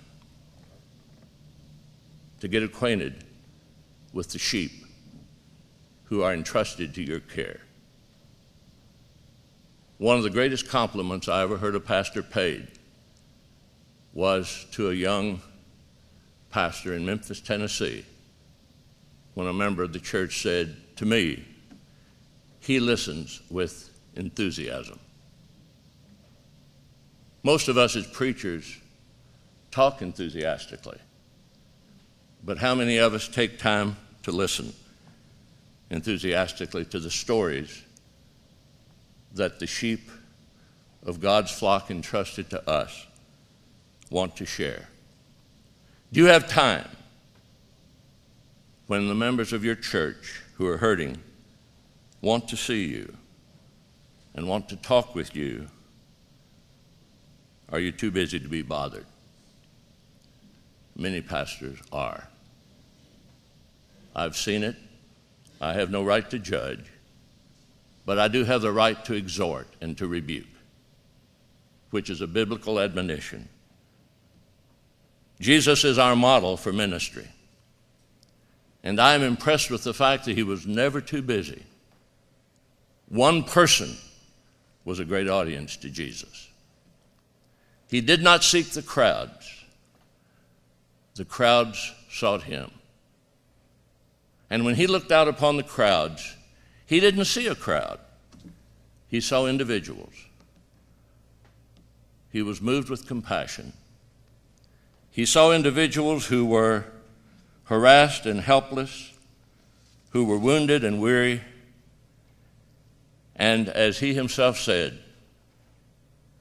to 2.40 2.48
get 2.48 2.62
acquainted 2.62 3.24
with 4.12 4.30
the 4.30 4.38
sheep 4.38 4.72
who 6.04 6.22
are 6.22 6.32
entrusted 6.32 6.94
to 6.94 7.02
your 7.02 7.20
care? 7.20 7.60
One 9.98 10.16
of 10.16 10.22
the 10.22 10.30
greatest 10.30 10.68
compliments 10.68 11.28
I 11.28 11.42
ever 11.42 11.56
heard 11.56 11.74
a 11.74 11.80
pastor 11.80 12.22
paid 12.22 12.68
was 14.12 14.66
to 14.72 14.90
a 14.90 14.94
young 14.94 15.40
pastor 16.50 16.94
in 16.94 17.06
Memphis, 17.06 17.40
Tennessee, 17.40 18.04
when 19.34 19.46
a 19.46 19.52
member 19.52 19.82
of 19.82 19.92
the 19.92 19.98
church 19.98 20.42
said 20.42 20.76
to 20.96 21.04
me, 21.04 21.44
he 22.60 22.80
listens 22.80 23.42
with 23.50 23.90
enthusiasm. 24.16 24.98
Most 27.42 27.68
of 27.68 27.76
us 27.76 27.94
as 27.94 28.06
preachers 28.06 28.78
talk 29.70 30.00
enthusiastically, 30.00 30.98
but 32.42 32.58
how 32.58 32.74
many 32.74 32.96
of 32.96 33.12
us 33.12 33.28
take 33.28 33.58
time 33.58 33.96
to 34.22 34.32
listen 34.32 34.72
enthusiastically 35.90 36.84
to 36.86 36.98
the 36.98 37.10
stories 37.10 37.82
that 39.34 39.58
the 39.58 39.66
sheep 39.66 40.10
of 41.04 41.20
God's 41.20 41.50
flock 41.50 41.90
entrusted 41.90 42.48
to 42.50 42.70
us 42.70 43.06
want 44.10 44.36
to 44.36 44.46
share? 44.46 44.88
Do 46.12 46.20
you 46.20 46.26
have 46.26 46.48
time 46.48 46.88
when 48.86 49.08
the 49.08 49.14
members 49.14 49.52
of 49.52 49.64
your 49.64 49.74
church 49.74 50.42
who 50.56 50.66
are 50.66 50.76
hurting 50.76 51.18
want 52.20 52.48
to 52.48 52.56
see 52.56 52.84
you 52.84 53.16
and 54.34 54.48
want 54.48 54.68
to 54.68 54.76
talk 54.76 55.14
with 55.14 55.34
you? 55.34 55.66
Are 57.70 57.80
you 57.80 57.92
too 57.92 58.10
busy 58.10 58.38
to 58.38 58.48
be 58.48 58.62
bothered? 58.62 59.06
Many 60.96 61.20
pastors 61.20 61.78
are. 61.92 62.28
I've 64.14 64.36
seen 64.36 64.62
it. 64.62 64.76
I 65.60 65.72
have 65.72 65.90
no 65.90 66.04
right 66.04 66.28
to 66.30 66.38
judge, 66.38 66.84
but 68.04 68.18
I 68.18 68.28
do 68.28 68.44
have 68.44 68.60
the 68.60 68.72
right 68.72 69.02
to 69.06 69.14
exhort 69.14 69.66
and 69.80 69.96
to 69.98 70.06
rebuke, 70.06 70.46
which 71.90 72.10
is 72.10 72.20
a 72.20 72.26
biblical 72.26 72.78
admonition. 72.78 73.48
Jesus 75.40 75.84
is 75.84 75.98
our 75.98 76.14
model 76.14 76.56
for 76.56 76.72
ministry. 76.72 77.28
And 78.84 79.00
I 79.00 79.14
am 79.14 79.22
impressed 79.22 79.70
with 79.70 79.82
the 79.82 79.94
fact 79.94 80.26
that 80.26 80.36
he 80.36 80.42
was 80.42 80.66
never 80.66 81.00
too 81.00 81.22
busy. 81.22 81.64
One 83.08 83.42
person 83.42 83.96
was 84.84 85.00
a 85.00 85.06
great 85.06 85.26
audience 85.26 85.76
to 85.78 85.88
Jesus. 85.88 86.50
He 87.88 88.02
did 88.02 88.22
not 88.22 88.44
seek 88.44 88.70
the 88.70 88.82
crowds, 88.82 89.64
the 91.14 91.24
crowds 91.24 91.92
sought 92.10 92.42
him. 92.42 92.70
And 94.50 94.64
when 94.64 94.74
he 94.74 94.86
looked 94.86 95.10
out 95.10 95.28
upon 95.28 95.56
the 95.56 95.62
crowds, 95.62 96.36
he 96.84 97.00
didn't 97.00 97.24
see 97.24 97.46
a 97.46 97.54
crowd, 97.54 97.98
he 99.08 99.20
saw 99.20 99.46
individuals. 99.46 100.12
He 102.30 102.42
was 102.42 102.60
moved 102.60 102.90
with 102.90 103.06
compassion. 103.06 103.72
He 105.10 105.24
saw 105.24 105.52
individuals 105.52 106.26
who 106.26 106.44
were 106.44 106.84
harassed 107.64 108.26
and 108.26 108.40
helpless, 108.40 109.12
who 110.10 110.24
were 110.24 110.38
wounded 110.38 110.84
and 110.84 111.00
weary, 111.00 111.42
and 113.36 113.68
as 113.68 113.98
he 113.98 114.14
himself 114.14 114.58
said, 114.58 114.98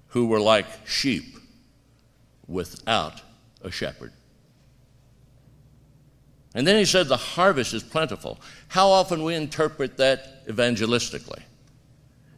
who 0.09 0.27
were 0.27 0.39
like 0.39 0.65
sheep 0.85 1.37
without 2.47 3.21
a 3.63 3.71
shepherd. 3.71 4.13
And 6.53 6.67
then 6.67 6.77
he 6.77 6.85
said, 6.85 7.07
The 7.07 7.17
harvest 7.17 7.73
is 7.73 7.81
plentiful. 7.81 8.39
How 8.67 8.89
often 8.89 9.23
we 9.23 9.33
interpret 9.33 9.97
that 9.97 10.45
evangelistically 10.47 11.41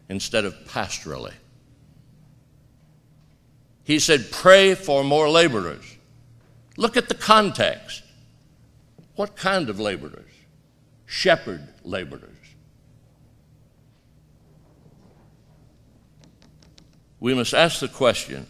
instead 0.10 0.46
of 0.46 0.54
pastorally. 0.66 1.34
He 3.84 4.00
said, 4.00 4.32
Pray 4.32 4.74
for 4.76 5.04
more 5.04 5.30
laborers. 5.30 5.98
Look 6.78 6.98
at 6.98 7.10
the 7.10 7.16
context. 7.16 8.04
What 9.16 9.36
kind 9.36 9.70
of 9.70 9.80
laborers? 9.80 10.32
Shepherd 11.06 11.68
laborers. 11.84 12.32
We 17.20 17.34
must 17.34 17.54
ask 17.54 17.80
the 17.80 17.88
question 17.88 18.48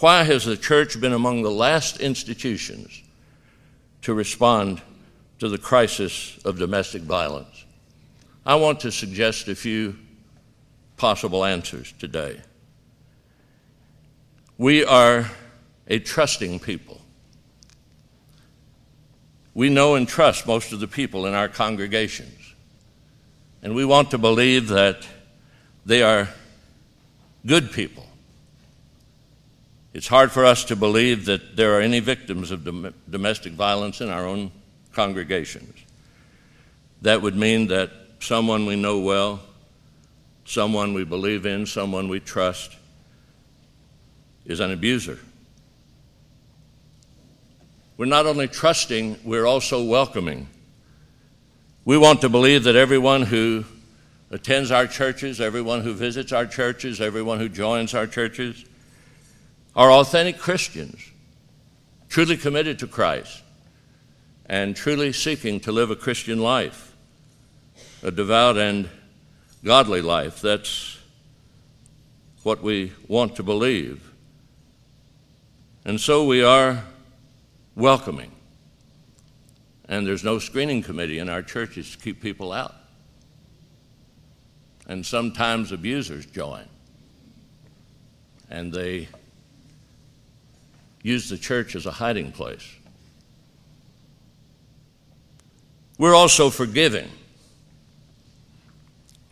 why 0.00 0.22
has 0.22 0.46
the 0.46 0.56
church 0.56 0.98
been 0.98 1.12
among 1.12 1.42
the 1.42 1.50
last 1.50 2.00
institutions 2.00 3.02
to 4.02 4.14
respond 4.14 4.80
to 5.38 5.48
the 5.48 5.58
crisis 5.58 6.38
of 6.44 6.58
domestic 6.58 7.02
violence? 7.02 7.66
I 8.46 8.54
want 8.54 8.80
to 8.80 8.92
suggest 8.92 9.48
a 9.48 9.54
few 9.54 9.96
possible 10.96 11.44
answers 11.44 11.92
today. 11.98 12.40
We 14.56 14.84
are 14.84 15.30
a 15.86 15.98
trusting 15.98 16.60
people. 16.60 16.99
We 19.54 19.68
know 19.68 19.94
and 19.94 20.08
trust 20.08 20.46
most 20.46 20.72
of 20.72 20.80
the 20.80 20.88
people 20.88 21.26
in 21.26 21.34
our 21.34 21.48
congregations, 21.48 22.54
and 23.62 23.74
we 23.74 23.84
want 23.84 24.10
to 24.12 24.18
believe 24.18 24.68
that 24.68 25.06
they 25.84 26.02
are 26.02 26.28
good 27.46 27.72
people. 27.72 28.06
It's 29.92 30.06
hard 30.06 30.30
for 30.30 30.44
us 30.44 30.64
to 30.66 30.76
believe 30.76 31.24
that 31.24 31.56
there 31.56 31.76
are 31.76 31.80
any 31.80 31.98
victims 31.98 32.52
of 32.52 32.64
dom- 32.64 32.94
domestic 33.08 33.52
violence 33.54 34.00
in 34.00 34.08
our 34.08 34.24
own 34.24 34.52
congregations. 34.92 35.74
That 37.02 37.22
would 37.22 37.36
mean 37.36 37.66
that 37.68 37.90
someone 38.20 38.66
we 38.66 38.76
know 38.76 39.00
well, 39.00 39.40
someone 40.44 40.94
we 40.94 41.04
believe 41.04 41.44
in, 41.44 41.66
someone 41.66 42.08
we 42.08 42.20
trust, 42.20 42.76
is 44.44 44.60
an 44.60 44.70
abuser. 44.70 45.18
We're 48.00 48.06
not 48.06 48.24
only 48.24 48.48
trusting, 48.48 49.18
we're 49.24 49.44
also 49.44 49.84
welcoming. 49.84 50.46
We 51.84 51.98
want 51.98 52.22
to 52.22 52.30
believe 52.30 52.64
that 52.64 52.74
everyone 52.74 53.20
who 53.20 53.66
attends 54.30 54.70
our 54.70 54.86
churches, 54.86 55.38
everyone 55.38 55.82
who 55.82 55.92
visits 55.92 56.32
our 56.32 56.46
churches, 56.46 57.02
everyone 57.02 57.40
who 57.40 57.50
joins 57.50 57.92
our 57.92 58.06
churches 58.06 58.64
are 59.76 59.92
authentic 59.92 60.38
Christians, 60.38 60.98
truly 62.08 62.38
committed 62.38 62.78
to 62.78 62.86
Christ, 62.86 63.42
and 64.46 64.74
truly 64.74 65.12
seeking 65.12 65.60
to 65.60 65.70
live 65.70 65.90
a 65.90 65.96
Christian 65.96 66.38
life, 66.40 66.96
a 68.02 68.10
devout 68.10 68.56
and 68.56 68.88
godly 69.62 70.00
life. 70.00 70.40
That's 70.40 70.98
what 72.44 72.62
we 72.62 72.94
want 73.08 73.36
to 73.36 73.42
believe. 73.42 74.10
And 75.84 76.00
so 76.00 76.24
we 76.24 76.42
are 76.42 76.82
welcoming. 77.74 78.32
And 79.88 80.06
there's 80.06 80.24
no 80.24 80.38
screening 80.38 80.82
committee 80.82 81.18
in 81.18 81.28
our 81.28 81.42
churches 81.42 81.92
to 81.92 81.98
keep 81.98 82.22
people 82.22 82.52
out. 82.52 82.74
And 84.86 85.04
sometimes 85.04 85.72
abusers 85.72 86.26
join. 86.26 86.64
And 88.48 88.72
they 88.72 89.08
use 91.02 91.28
the 91.28 91.38
church 91.38 91.74
as 91.74 91.86
a 91.86 91.90
hiding 91.90 92.32
place. 92.32 92.66
We're 95.98 96.14
also 96.14 96.50
forgiving. 96.50 97.10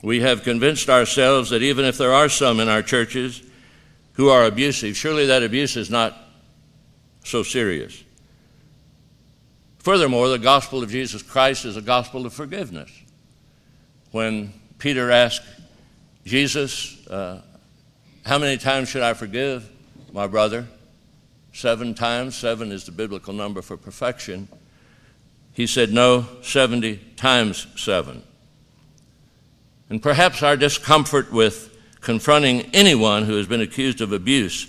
We 0.03 0.21
have 0.21 0.43
convinced 0.43 0.89
ourselves 0.89 1.51
that 1.51 1.63
even 1.63 1.85
if 1.85 1.99
there 1.99 2.13
are 2.13 2.29
some 2.29 2.61
in 2.61 2.69
our 2.69 2.83
churches 2.83 3.43
who 4.13 4.29
are 4.29 4.45
abusive, 4.45 4.97
surely 4.97 5.27
that 5.27 5.43
abuse 5.43 5.77
is 5.77 5.91
not 5.91 6.17
so 7.25 7.43
serious. 7.43 8.05
Furthermore, 9.89 10.29
the 10.29 10.39
gospel 10.39 10.83
of 10.83 10.91
Jesus 10.91 11.23
Christ 11.23 11.65
is 11.65 11.79
a 11.79 11.81
gospel 11.81 12.27
of 12.27 12.35
forgiveness. 12.35 12.91
When 14.11 14.53
Peter 14.77 15.11
asked 15.11 15.41
Jesus, 16.27 17.07
uh, 17.07 17.41
How 18.27 18.37
many 18.37 18.59
times 18.59 18.91
should 18.91 19.01
I 19.01 19.15
forgive 19.15 19.67
my 20.13 20.27
brother? 20.27 20.67
Seven 21.55 21.95
times. 21.95 22.37
Seven 22.37 22.71
is 22.71 22.85
the 22.85 22.93
biblical 22.93 23.33
number 23.33 23.63
for 23.63 23.79
perfection. 23.79 24.49
He 25.55 25.67
said, 25.67 25.91
No, 25.91 26.27
70 26.43 26.97
times 27.17 27.67
seven. 27.75 28.23
And 29.89 30.03
perhaps 30.03 30.43
our 30.43 30.59
discomfort 30.59 31.33
with 31.33 31.75
confronting 32.03 32.69
anyone 32.75 33.25
who 33.25 33.39
has 33.39 33.47
been 33.47 33.63
accused 33.63 34.03
of 34.03 34.13
abuse 34.13 34.69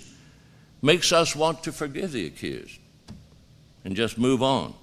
makes 0.80 1.12
us 1.12 1.36
want 1.36 1.62
to 1.64 1.72
forgive 1.72 2.12
the 2.12 2.26
accused 2.26 2.78
and 3.84 3.94
just 3.94 4.16
move 4.16 4.42
on. 4.42 4.76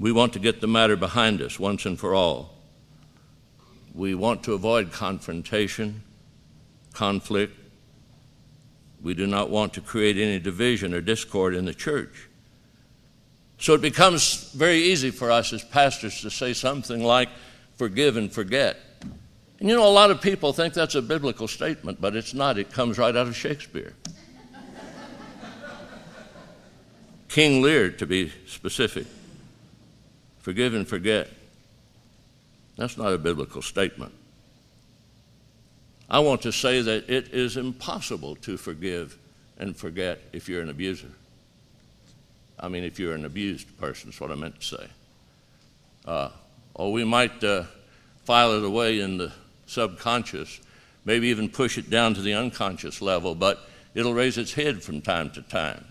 We 0.00 0.12
want 0.12 0.32
to 0.34 0.38
get 0.38 0.60
the 0.60 0.68
matter 0.68 0.96
behind 0.96 1.42
us 1.42 1.58
once 1.58 1.84
and 1.84 1.98
for 1.98 2.14
all. 2.14 2.54
We 3.94 4.14
want 4.14 4.44
to 4.44 4.52
avoid 4.52 4.92
confrontation, 4.92 6.02
conflict. 6.92 7.54
We 9.02 9.14
do 9.14 9.26
not 9.26 9.50
want 9.50 9.74
to 9.74 9.80
create 9.80 10.16
any 10.16 10.38
division 10.38 10.94
or 10.94 11.00
discord 11.00 11.54
in 11.54 11.64
the 11.64 11.74
church. 11.74 12.28
So 13.58 13.74
it 13.74 13.80
becomes 13.80 14.52
very 14.52 14.78
easy 14.78 15.10
for 15.10 15.32
us 15.32 15.52
as 15.52 15.64
pastors 15.64 16.20
to 16.20 16.30
say 16.30 16.52
something 16.52 17.02
like, 17.02 17.28
forgive 17.76 18.16
and 18.16 18.32
forget. 18.32 18.78
And 19.58 19.68
you 19.68 19.74
know, 19.74 19.88
a 19.88 19.90
lot 19.90 20.12
of 20.12 20.20
people 20.20 20.52
think 20.52 20.74
that's 20.74 20.94
a 20.94 21.02
biblical 21.02 21.48
statement, 21.48 22.00
but 22.00 22.14
it's 22.14 22.34
not. 22.34 22.56
It 22.56 22.70
comes 22.70 22.98
right 22.98 23.16
out 23.16 23.26
of 23.26 23.34
Shakespeare. 23.34 23.94
King 27.28 27.62
Lear, 27.62 27.90
to 27.90 28.06
be 28.06 28.32
specific. 28.46 29.08
Forgive 30.48 30.72
and 30.72 30.88
forget. 30.88 31.28
That's 32.78 32.96
not 32.96 33.12
a 33.12 33.18
biblical 33.18 33.60
statement. 33.60 34.14
I 36.08 36.20
want 36.20 36.40
to 36.40 36.52
say 36.52 36.80
that 36.80 37.10
it 37.10 37.34
is 37.34 37.58
impossible 37.58 38.34
to 38.36 38.56
forgive 38.56 39.18
and 39.58 39.76
forget 39.76 40.20
if 40.32 40.48
you're 40.48 40.62
an 40.62 40.70
abuser. 40.70 41.10
I 42.58 42.68
mean, 42.68 42.82
if 42.82 42.98
you're 42.98 43.14
an 43.14 43.26
abused 43.26 43.76
person, 43.76 44.08
is 44.08 44.18
what 44.18 44.30
I 44.30 44.36
meant 44.36 44.58
to 44.58 44.66
say. 44.66 44.86
Uh, 46.06 46.30
or 46.72 46.92
we 46.92 47.04
might 47.04 47.44
uh, 47.44 47.64
file 48.24 48.52
it 48.52 48.64
away 48.64 49.00
in 49.00 49.18
the 49.18 49.30
subconscious, 49.66 50.60
maybe 51.04 51.28
even 51.28 51.50
push 51.50 51.76
it 51.76 51.90
down 51.90 52.14
to 52.14 52.22
the 52.22 52.32
unconscious 52.32 53.02
level, 53.02 53.34
but 53.34 53.68
it'll 53.94 54.14
raise 54.14 54.38
its 54.38 54.54
head 54.54 54.82
from 54.82 55.02
time 55.02 55.28
to 55.32 55.42
time. 55.42 55.84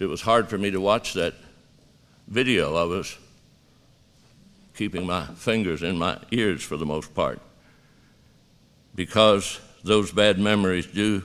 It 0.00 0.06
was 0.06 0.20
hard 0.20 0.48
for 0.48 0.58
me 0.58 0.72
to 0.72 0.80
watch 0.80 1.12
that 1.12 1.34
video. 2.30 2.76
I 2.76 2.84
was 2.84 3.18
keeping 4.74 5.04
my 5.04 5.26
fingers 5.26 5.82
in 5.82 5.98
my 5.98 6.18
ears 6.30 6.62
for 6.62 6.76
the 6.76 6.86
most 6.86 7.14
part 7.14 7.40
because 8.94 9.60
those 9.84 10.12
bad 10.12 10.38
memories 10.38 10.86
do 10.86 11.22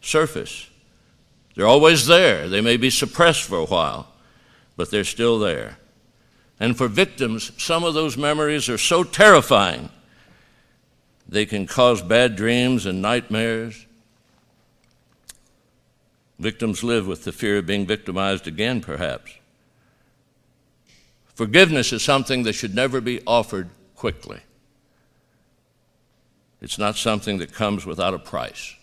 surface. 0.00 0.68
They're 1.54 1.66
always 1.66 2.06
there. 2.06 2.48
They 2.48 2.60
may 2.60 2.76
be 2.76 2.90
suppressed 2.90 3.44
for 3.44 3.58
a 3.58 3.64
while, 3.64 4.08
but 4.76 4.90
they're 4.90 5.04
still 5.04 5.38
there. 5.38 5.78
And 6.58 6.76
for 6.76 6.88
victims, 6.88 7.52
some 7.56 7.84
of 7.84 7.94
those 7.94 8.16
memories 8.16 8.68
are 8.68 8.78
so 8.78 9.04
terrifying, 9.04 9.90
they 11.28 11.46
can 11.46 11.66
cause 11.66 12.02
bad 12.02 12.36
dreams 12.36 12.84
and 12.84 13.00
nightmares. 13.00 13.86
Victims 16.38 16.84
live 16.84 17.06
with 17.06 17.24
the 17.24 17.32
fear 17.32 17.58
of 17.58 17.66
being 17.66 17.86
victimized 17.86 18.46
again, 18.46 18.80
perhaps. 18.80 19.32
Forgiveness 21.34 21.92
is 21.92 22.02
something 22.02 22.42
that 22.42 22.52
should 22.52 22.74
never 22.74 23.00
be 23.00 23.20
offered 23.26 23.70
quickly. 23.94 24.40
It's 26.60 26.78
not 26.78 26.96
something 26.96 27.38
that 27.38 27.52
comes 27.52 27.84
without 27.84 28.14
a 28.14 28.18
price. 28.18 28.76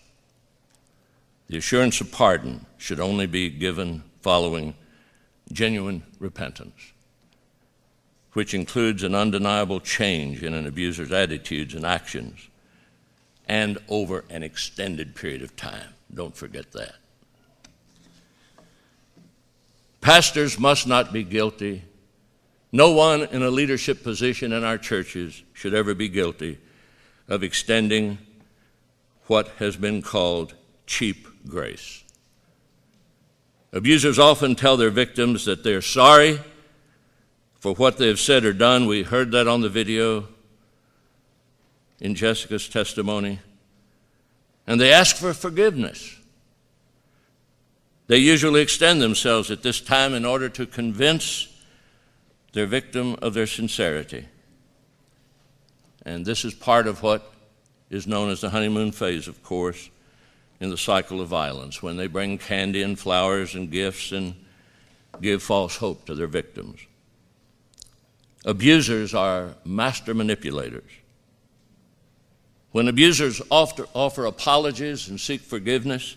The 1.48 1.56
assurance 1.56 2.00
of 2.00 2.12
pardon 2.12 2.66
should 2.76 3.00
only 3.00 3.26
be 3.26 3.50
given 3.50 4.02
following 4.20 4.74
genuine 5.52 6.02
repentance, 6.18 6.92
which 8.34 8.54
includes 8.54 9.02
an 9.02 9.14
undeniable 9.14 9.80
change 9.80 10.42
in 10.42 10.54
an 10.54 10.66
abuser's 10.66 11.10
attitudes 11.10 11.74
and 11.74 11.84
actions, 11.84 12.48
and 13.48 13.78
over 13.88 14.24
an 14.30 14.42
extended 14.42 15.14
period 15.14 15.42
of 15.42 15.56
time. 15.56 15.94
Don't 16.12 16.36
forget 16.36 16.70
that. 16.72 16.94
Pastors 20.00 20.58
must 20.58 20.86
not 20.86 21.12
be 21.12 21.24
guilty. 21.24 21.82
No 22.72 22.92
one 22.92 23.22
in 23.22 23.42
a 23.42 23.50
leadership 23.50 24.02
position 24.02 24.52
in 24.52 24.64
our 24.64 24.78
churches 24.78 25.42
should 25.52 25.74
ever 25.74 25.94
be 25.94 26.08
guilty 26.08 26.58
of 27.28 27.42
extending 27.42 28.18
what 29.26 29.48
has 29.58 29.76
been 29.76 30.02
called 30.02 30.54
cheap 30.86 31.26
grace. 31.48 32.04
Abusers 33.72 34.18
often 34.18 34.54
tell 34.54 34.76
their 34.76 34.90
victims 34.90 35.44
that 35.44 35.62
they're 35.62 35.82
sorry 35.82 36.40
for 37.60 37.74
what 37.74 37.98
they 37.98 38.08
have 38.08 38.18
said 38.18 38.44
or 38.44 38.52
done. 38.52 38.86
We 38.86 39.02
heard 39.02 39.30
that 39.32 39.46
on 39.46 39.60
the 39.60 39.68
video 39.68 40.26
in 42.00 42.14
Jessica's 42.14 42.68
testimony. 42.68 43.40
And 44.66 44.80
they 44.80 44.92
ask 44.92 45.16
for 45.16 45.34
forgiveness. 45.34 46.16
They 48.06 48.18
usually 48.18 48.60
extend 48.60 49.00
themselves 49.00 49.50
at 49.50 49.62
this 49.62 49.80
time 49.80 50.14
in 50.14 50.24
order 50.24 50.48
to 50.48 50.66
convince 50.66 51.46
their 52.52 52.66
victim 52.66 53.16
of 53.22 53.34
their 53.34 53.46
sincerity. 53.46 54.26
And 56.04 56.24
this 56.24 56.44
is 56.44 56.54
part 56.54 56.86
of 56.86 57.02
what 57.02 57.32
is 57.90 58.06
known 58.06 58.30
as 58.30 58.40
the 58.40 58.50
honeymoon 58.50 58.92
phase, 58.92 59.28
of 59.28 59.42
course 59.42 59.90
in 60.60 60.68
the 60.68 60.78
cycle 60.78 61.20
of 61.20 61.28
violence 61.28 61.82
when 61.82 61.96
they 61.96 62.06
bring 62.06 62.36
candy 62.36 62.82
and 62.82 62.98
flowers 62.98 63.54
and 63.54 63.70
gifts 63.70 64.12
and 64.12 64.34
give 65.20 65.42
false 65.42 65.76
hope 65.76 66.04
to 66.04 66.14
their 66.14 66.26
victims. 66.26 66.80
Abusers 68.44 69.14
are 69.14 69.54
master 69.64 70.14
manipulators. 70.14 70.90
When 72.72 72.88
abusers 72.88 73.42
offer, 73.50 73.86
offer 73.94 74.26
apologies 74.26 75.08
and 75.08 75.18
seek 75.18 75.40
forgiveness, 75.40 76.16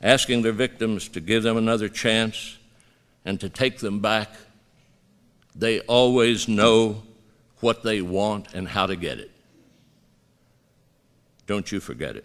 asking 0.00 0.42
their 0.42 0.52
victims 0.52 1.08
to 1.08 1.20
give 1.20 1.42
them 1.42 1.56
another 1.56 1.88
chance 1.88 2.56
and 3.24 3.38
to 3.40 3.48
take 3.48 3.78
them 3.78 4.00
back, 4.00 4.30
they 5.54 5.80
always 5.80 6.48
know 6.48 7.02
what 7.60 7.82
they 7.82 8.02
want 8.02 8.52
and 8.54 8.68
how 8.68 8.86
to 8.86 8.96
get 8.96 9.18
it. 9.18 9.30
Don't 11.46 11.70
you 11.70 11.80
forget 11.80 12.16
it. 12.16 12.24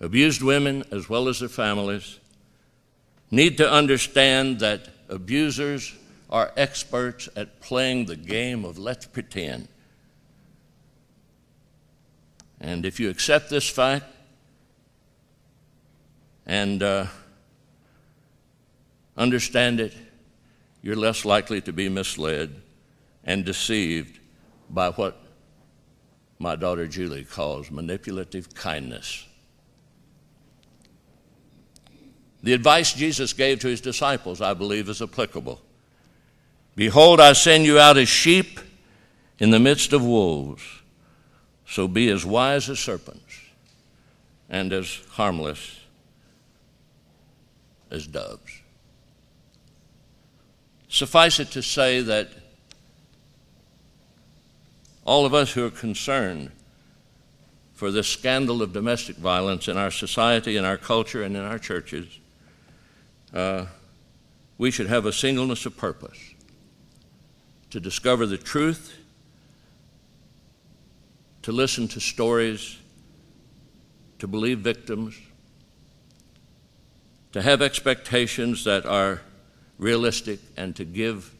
Abused 0.00 0.42
women, 0.42 0.84
as 0.92 1.08
well 1.08 1.28
as 1.28 1.40
their 1.40 1.48
families, 1.48 2.20
need 3.30 3.58
to 3.58 3.70
understand 3.70 4.60
that 4.60 4.88
abusers 5.08 5.94
are 6.30 6.52
experts 6.56 7.28
at 7.36 7.60
playing 7.60 8.06
the 8.06 8.16
game 8.16 8.64
of 8.64 8.78
let's 8.78 9.06
pretend. 9.06 9.68
And 12.60 12.84
if 12.84 13.00
you 13.00 13.08
accept 13.08 13.50
this 13.50 13.68
fact 13.68 14.04
and 16.46 16.82
uh, 16.82 17.06
understand 19.16 19.80
it, 19.80 19.94
you're 20.82 20.96
less 20.96 21.24
likely 21.24 21.60
to 21.62 21.72
be 21.72 21.88
misled 21.88 22.62
and 23.24 23.44
deceived 23.44 24.20
by 24.70 24.90
what 24.90 25.20
my 26.38 26.56
daughter 26.56 26.86
Julie 26.86 27.24
calls 27.24 27.70
manipulative 27.70 28.54
kindness. 28.54 29.26
The 32.42 32.52
advice 32.52 32.92
Jesus 32.92 33.32
gave 33.32 33.60
to 33.60 33.68
his 33.68 33.80
disciples, 33.80 34.40
I 34.40 34.54
believe, 34.54 34.88
is 34.88 35.02
applicable. 35.02 35.60
Behold, 36.76 37.20
I 37.20 37.32
send 37.32 37.64
you 37.64 37.78
out 37.78 37.96
as 37.96 38.08
sheep 38.08 38.60
in 39.40 39.50
the 39.50 39.58
midst 39.58 39.92
of 39.92 40.04
wolves. 40.04 40.62
So 41.66 41.88
be 41.88 42.08
as 42.08 42.24
wise 42.24 42.70
as 42.70 42.78
serpents 42.78 43.40
and 44.48 44.72
as 44.72 45.00
harmless 45.10 45.80
as 47.90 48.06
doves. 48.06 48.57
Suffice 50.88 51.38
it 51.38 51.50
to 51.52 51.62
say 51.62 52.00
that 52.00 52.28
all 55.04 55.24
of 55.24 55.34
us 55.34 55.52
who 55.52 55.64
are 55.64 55.70
concerned 55.70 56.50
for 57.74 57.90
this 57.90 58.08
scandal 58.08 58.62
of 58.62 58.72
domestic 58.72 59.16
violence 59.16 59.68
in 59.68 59.76
our 59.76 59.90
society, 59.90 60.56
in 60.56 60.64
our 60.64 60.76
culture, 60.76 61.22
and 61.22 61.36
in 61.36 61.42
our 61.42 61.58
churches 61.58 62.18
uh, 63.34 63.66
we 64.56 64.70
should 64.70 64.88
have 64.88 65.06
a 65.06 65.12
singleness 65.12 65.66
of 65.66 65.76
purpose 65.76 66.18
to 67.70 67.78
discover 67.78 68.26
the 68.26 68.38
truth, 68.38 68.96
to 71.42 71.52
listen 71.52 71.86
to 71.88 72.00
stories, 72.00 72.78
to 74.18 74.26
believe 74.26 74.60
victims, 74.60 75.16
to 77.32 77.42
have 77.42 77.60
expectations 77.60 78.64
that 78.64 78.86
are 78.86 79.20
realistic, 79.78 80.40
and 80.56 80.74
to 80.76 80.84
give 80.84 81.34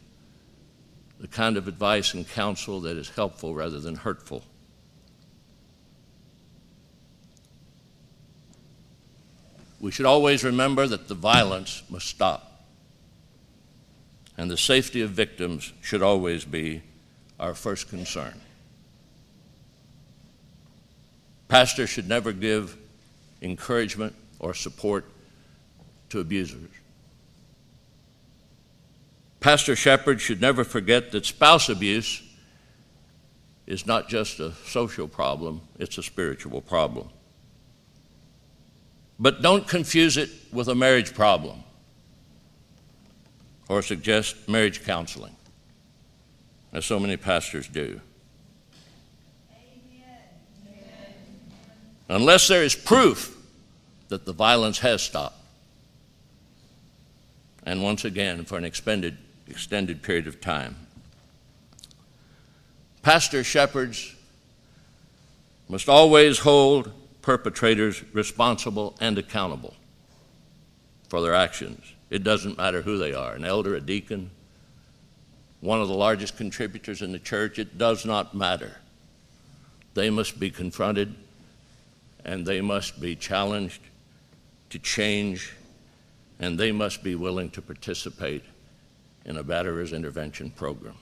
the 1.19 1.27
kind 1.27 1.57
of 1.57 1.67
advice 1.67 2.13
and 2.13 2.27
counsel 2.29 2.81
that 2.81 2.95
is 2.95 3.09
helpful 3.09 3.53
rather 3.53 3.79
than 3.79 3.95
hurtful. 3.95 4.43
We 9.81 9.91
should 9.91 10.05
always 10.05 10.43
remember 10.43 10.87
that 10.87 11.07
the 11.07 11.15
violence 11.15 11.83
must 11.89 12.07
stop, 12.07 12.65
and 14.37 14.49
the 14.49 14.57
safety 14.57 15.01
of 15.01 15.11
victims 15.11 15.73
should 15.81 16.01
always 16.01 16.45
be 16.45 16.81
our 17.39 17.53
first 17.53 17.89
concern. 17.89 18.39
Pastors 21.47 21.89
should 21.89 22.07
never 22.07 22.31
give 22.31 22.77
encouragement 23.41 24.13
or 24.39 24.53
support 24.53 25.05
to 26.09 26.19
abusers. 26.19 26.69
Pastor 29.39 29.75
Shepherd 29.75 30.19
should 30.19 30.41
never 30.41 30.63
forget 30.63 31.11
that 31.11 31.25
spouse 31.25 31.69
abuse 31.69 32.21
is 33.65 33.85
not 33.85 34.09
just 34.09 34.39
a 34.39 34.53
social 34.65 35.07
problem, 35.07 35.61
it's 35.77 35.97
a 35.97 36.03
spiritual 36.03 36.61
problem. 36.61 37.09
But 39.17 39.41
don't 39.41 39.67
confuse 39.67 40.17
it 40.17 40.29
with 40.51 40.67
a 40.67 40.75
marriage 40.75 41.13
problem 41.13 41.63
or 43.69 43.81
suggest 43.81 44.49
marriage 44.49 44.83
counseling, 44.83 45.35
as 46.73 46.85
so 46.85 46.99
many 46.99 47.15
pastors 47.15 47.67
do. 47.67 48.01
Amen. 49.51 50.17
Unless 52.09 52.47
there 52.47 52.63
is 52.63 52.75
proof 52.75 53.37
that 54.07 54.25
the 54.25 54.33
violence 54.33 54.79
has 54.79 55.03
stopped. 55.03 55.35
And 57.63 57.83
once 57.83 58.03
again, 58.03 58.45
for 58.45 58.57
an 58.57 58.63
expended 58.65 59.17
extended 59.49 60.01
period 60.01 60.27
of 60.27 60.39
time. 60.39 60.75
Pastor 63.01 63.43
shepherds 63.43 64.15
must 65.67 65.87
always 65.87 66.39
hold 66.39 66.91
perpetrators 67.21 68.03
responsible 68.13 68.95
and 68.99 69.17
accountable 69.17 69.75
for 71.07 71.21
their 71.21 71.33
actions. 71.33 71.93
It 72.09 72.23
doesn't 72.23 72.57
matter 72.57 72.81
who 72.81 72.97
they 72.97 73.13
are 73.13 73.33
an 73.33 73.45
elder, 73.45 73.75
a 73.75 73.81
deacon, 73.81 74.31
one 75.61 75.81
of 75.81 75.87
the 75.87 75.93
largest 75.93 76.37
contributors 76.37 77.01
in 77.01 77.11
the 77.11 77.19
church, 77.19 77.59
it 77.59 77.77
does 77.77 78.05
not 78.05 78.33
matter. 78.33 78.77
They 79.93 80.09
must 80.09 80.39
be 80.39 80.49
confronted 80.49 81.13
and 82.23 82.45
they 82.45 82.61
must 82.61 83.01
be 83.01 83.15
challenged 83.15 83.81
to 84.69 84.79
change 84.79 85.53
and 86.39 86.57
they 86.57 86.71
must 86.71 87.03
be 87.03 87.15
willing 87.15 87.49
to 87.51 87.61
participate 87.61 88.43
in 89.29 89.37
a 89.37 89.43
batterer's 89.43 89.93
intervention 89.93 90.49
program. 90.49 90.95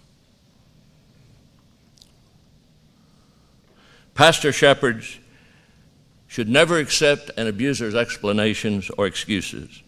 Pastor 4.13 4.51
shepherds 4.51 5.17
should 6.27 6.49
never 6.49 6.77
accept 6.77 7.31
an 7.37 7.47
abuser's 7.47 7.95
explanations 7.95 8.91
or 8.97 9.07
excuses 9.07 9.81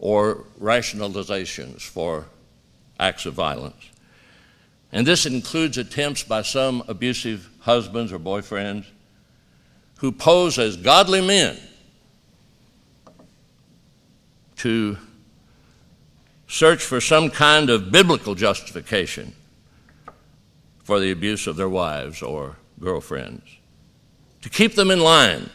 or 0.00 0.44
rationalizations 0.60 1.82
for 1.82 2.26
acts 2.98 3.26
of 3.26 3.34
violence. 3.34 3.90
And 4.90 5.06
this 5.06 5.24
includes 5.24 5.78
attempts 5.78 6.24
by 6.24 6.42
some 6.42 6.82
abusive 6.88 7.48
husbands 7.60 8.12
or 8.12 8.18
boyfriends 8.18 8.86
who 9.98 10.10
pose 10.10 10.58
as 10.58 10.76
godly 10.76 11.20
men 11.24 11.56
to 14.56 14.96
search 16.50 16.82
for 16.82 17.00
some 17.00 17.30
kind 17.30 17.70
of 17.70 17.92
biblical 17.92 18.34
justification 18.34 19.32
for 20.82 20.98
the 20.98 21.12
abuse 21.12 21.46
of 21.46 21.54
their 21.54 21.68
wives 21.68 22.22
or 22.22 22.56
girlfriends, 22.80 23.44
to 24.42 24.50
keep 24.50 24.74
them 24.74 24.90
in 24.90 24.98
line. 24.98 25.48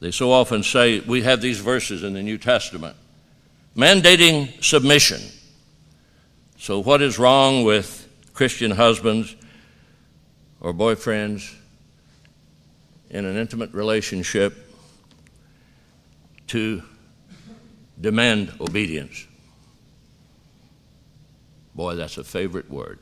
They 0.00 0.10
so 0.10 0.30
often 0.30 0.62
say, 0.62 1.00
we 1.00 1.22
have 1.22 1.40
these 1.40 1.60
verses 1.60 2.04
in 2.04 2.12
the 2.12 2.22
New 2.22 2.36
Testament 2.36 2.94
mandating 3.74 4.62
submission. 4.62 5.22
So, 6.58 6.80
what 6.80 7.00
is 7.00 7.18
wrong 7.18 7.64
with 7.64 8.06
Christian 8.34 8.72
husbands 8.72 9.34
or 10.60 10.74
boyfriends 10.74 11.54
in 13.08 13.24
an 13.24 13.38
intimate 13.38 13.72
relationship 13.72 14.74
to 16.48 16.82
demand 18.00 18.52
obedience. 18.60 19.26
Boy, 21.74 21.94
that's 21.94 22.18
a 22.18 22.24
favorite 22.24 22.70
word. 22.70 22.98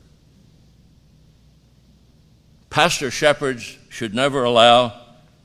Pastor 2.69 3.09
shepherds 3.09 3.77
should 3.89 4.13
never 4.13 4.43
allow 4.43 4.93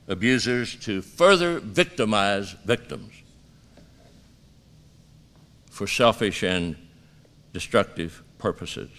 abusers 0.07 0.75
to 0.75 1.01
further 1.01 1.59
victimize 1.59 2.51
victims 2.65 3.11
for 5.71 5.87
selfish 5.87 6.43
and 6.43 6.75
destructive 7.53 8.21
purposes. 8.37 8.89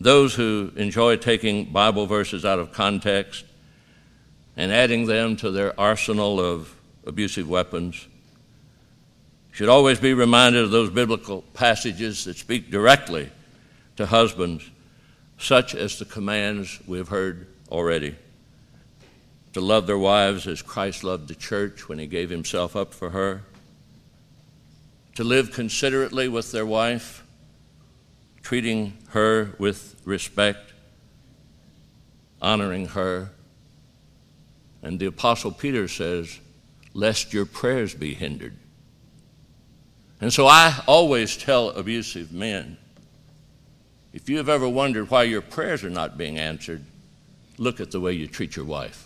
Those 0.00 0.34
who 0.34 0.72
enjoy 0.76 1.16
taking 1.16 1.72
Bible 1.72 2.06
verses 2.06 2.44
out 2.44 2.58
of 2.58 2.72
context 2.72 3.44
and 4.56 4.72
adding 4.72 5.06
them 5.06 5.36
to 5.36 5.50
their 5.50 5.78
arsenal 5.78 6.40
of 6.40 6.74
abusive 7.06 7.48
weapons 7.48 8.06
should 9.56 9.70
always 9.70 9.98
be 9.98 10.12
reminded 10.12 10.62
of 10.62 10.70
those 10.70 10.90
biblical 10.90 11.40
passages 11.54 12.26
that 12.26 12.36
speak 12.36 12.70
directly 12.70 13.30
to 13.96 14.04
husbands, 14.04 14.70
such 15.38 15.74
as 15.74 15.98
the 15.98 16.04
commands 16.04 16.78
we 16.86 16.98
have 16.98 17.08
heard 17.08 17.46
already 17.70 18.14
to 19.54 19.62
love 19.62 19.86
their 19.86 19.96
wives 19.96 20.46
as 20.46 20.60
Christ 20.60 21.04
loved 21.04 21.28
the 21.28 21.34
church 21.34 21.88
when 21.88 21.98
he 21.98 22.06
gave 22.06 22.28
himself 22.28 22.76
up 22.76 22.92
for 22.92 23.08
her, 23.08 23.44
to 25.14 25.24
live 25.24 25.52
considerately 25.52 26.28
with 26.28 26.52
their 26.52 26.66
wife, 26.66 27.24
treating 28.42 28.98
her 29.08 29.54
with 29.58 29.98
respect, 30.04 30.74
honoring 32.42 32.88
her. 32.88 33.30
And 34.82 35.00
the 35.00 35.06
Apostle 35.06 35.52
Peter 35.52 35.88
says, 35.88 36.40
Lest 36.92 37.32
your 37.32 37.46
prayers 37.46 37.94
be 37.94 38.12
hindered. 38.12 38.58
And 40.20 40.32
so 40.32 40.46
I 40.46 40.82
always 40.86 41.36
tell 41.36 41.70
abusive 41.70 42.32
men 42.32 42.78
if 44.12 44.30
you 44.30 44.38
have 44.38 44.48
ever 44.48 44.66
wondered 44.66 45.10
why 45.10 45.24
your 45.24 45.42
prayers 45.42 45.84
are 45.84 45.90
not 45.90 46.16
being 46.16 46.38
answered, 46.38 46.82
look 47.58 47.80
at 47.80 47.90
the 47.90 48.00
way 48.00 48.12
you 48.12 48.26
treat 48.26 48.56
your 48.56 48.64
wife. 48.64 49.05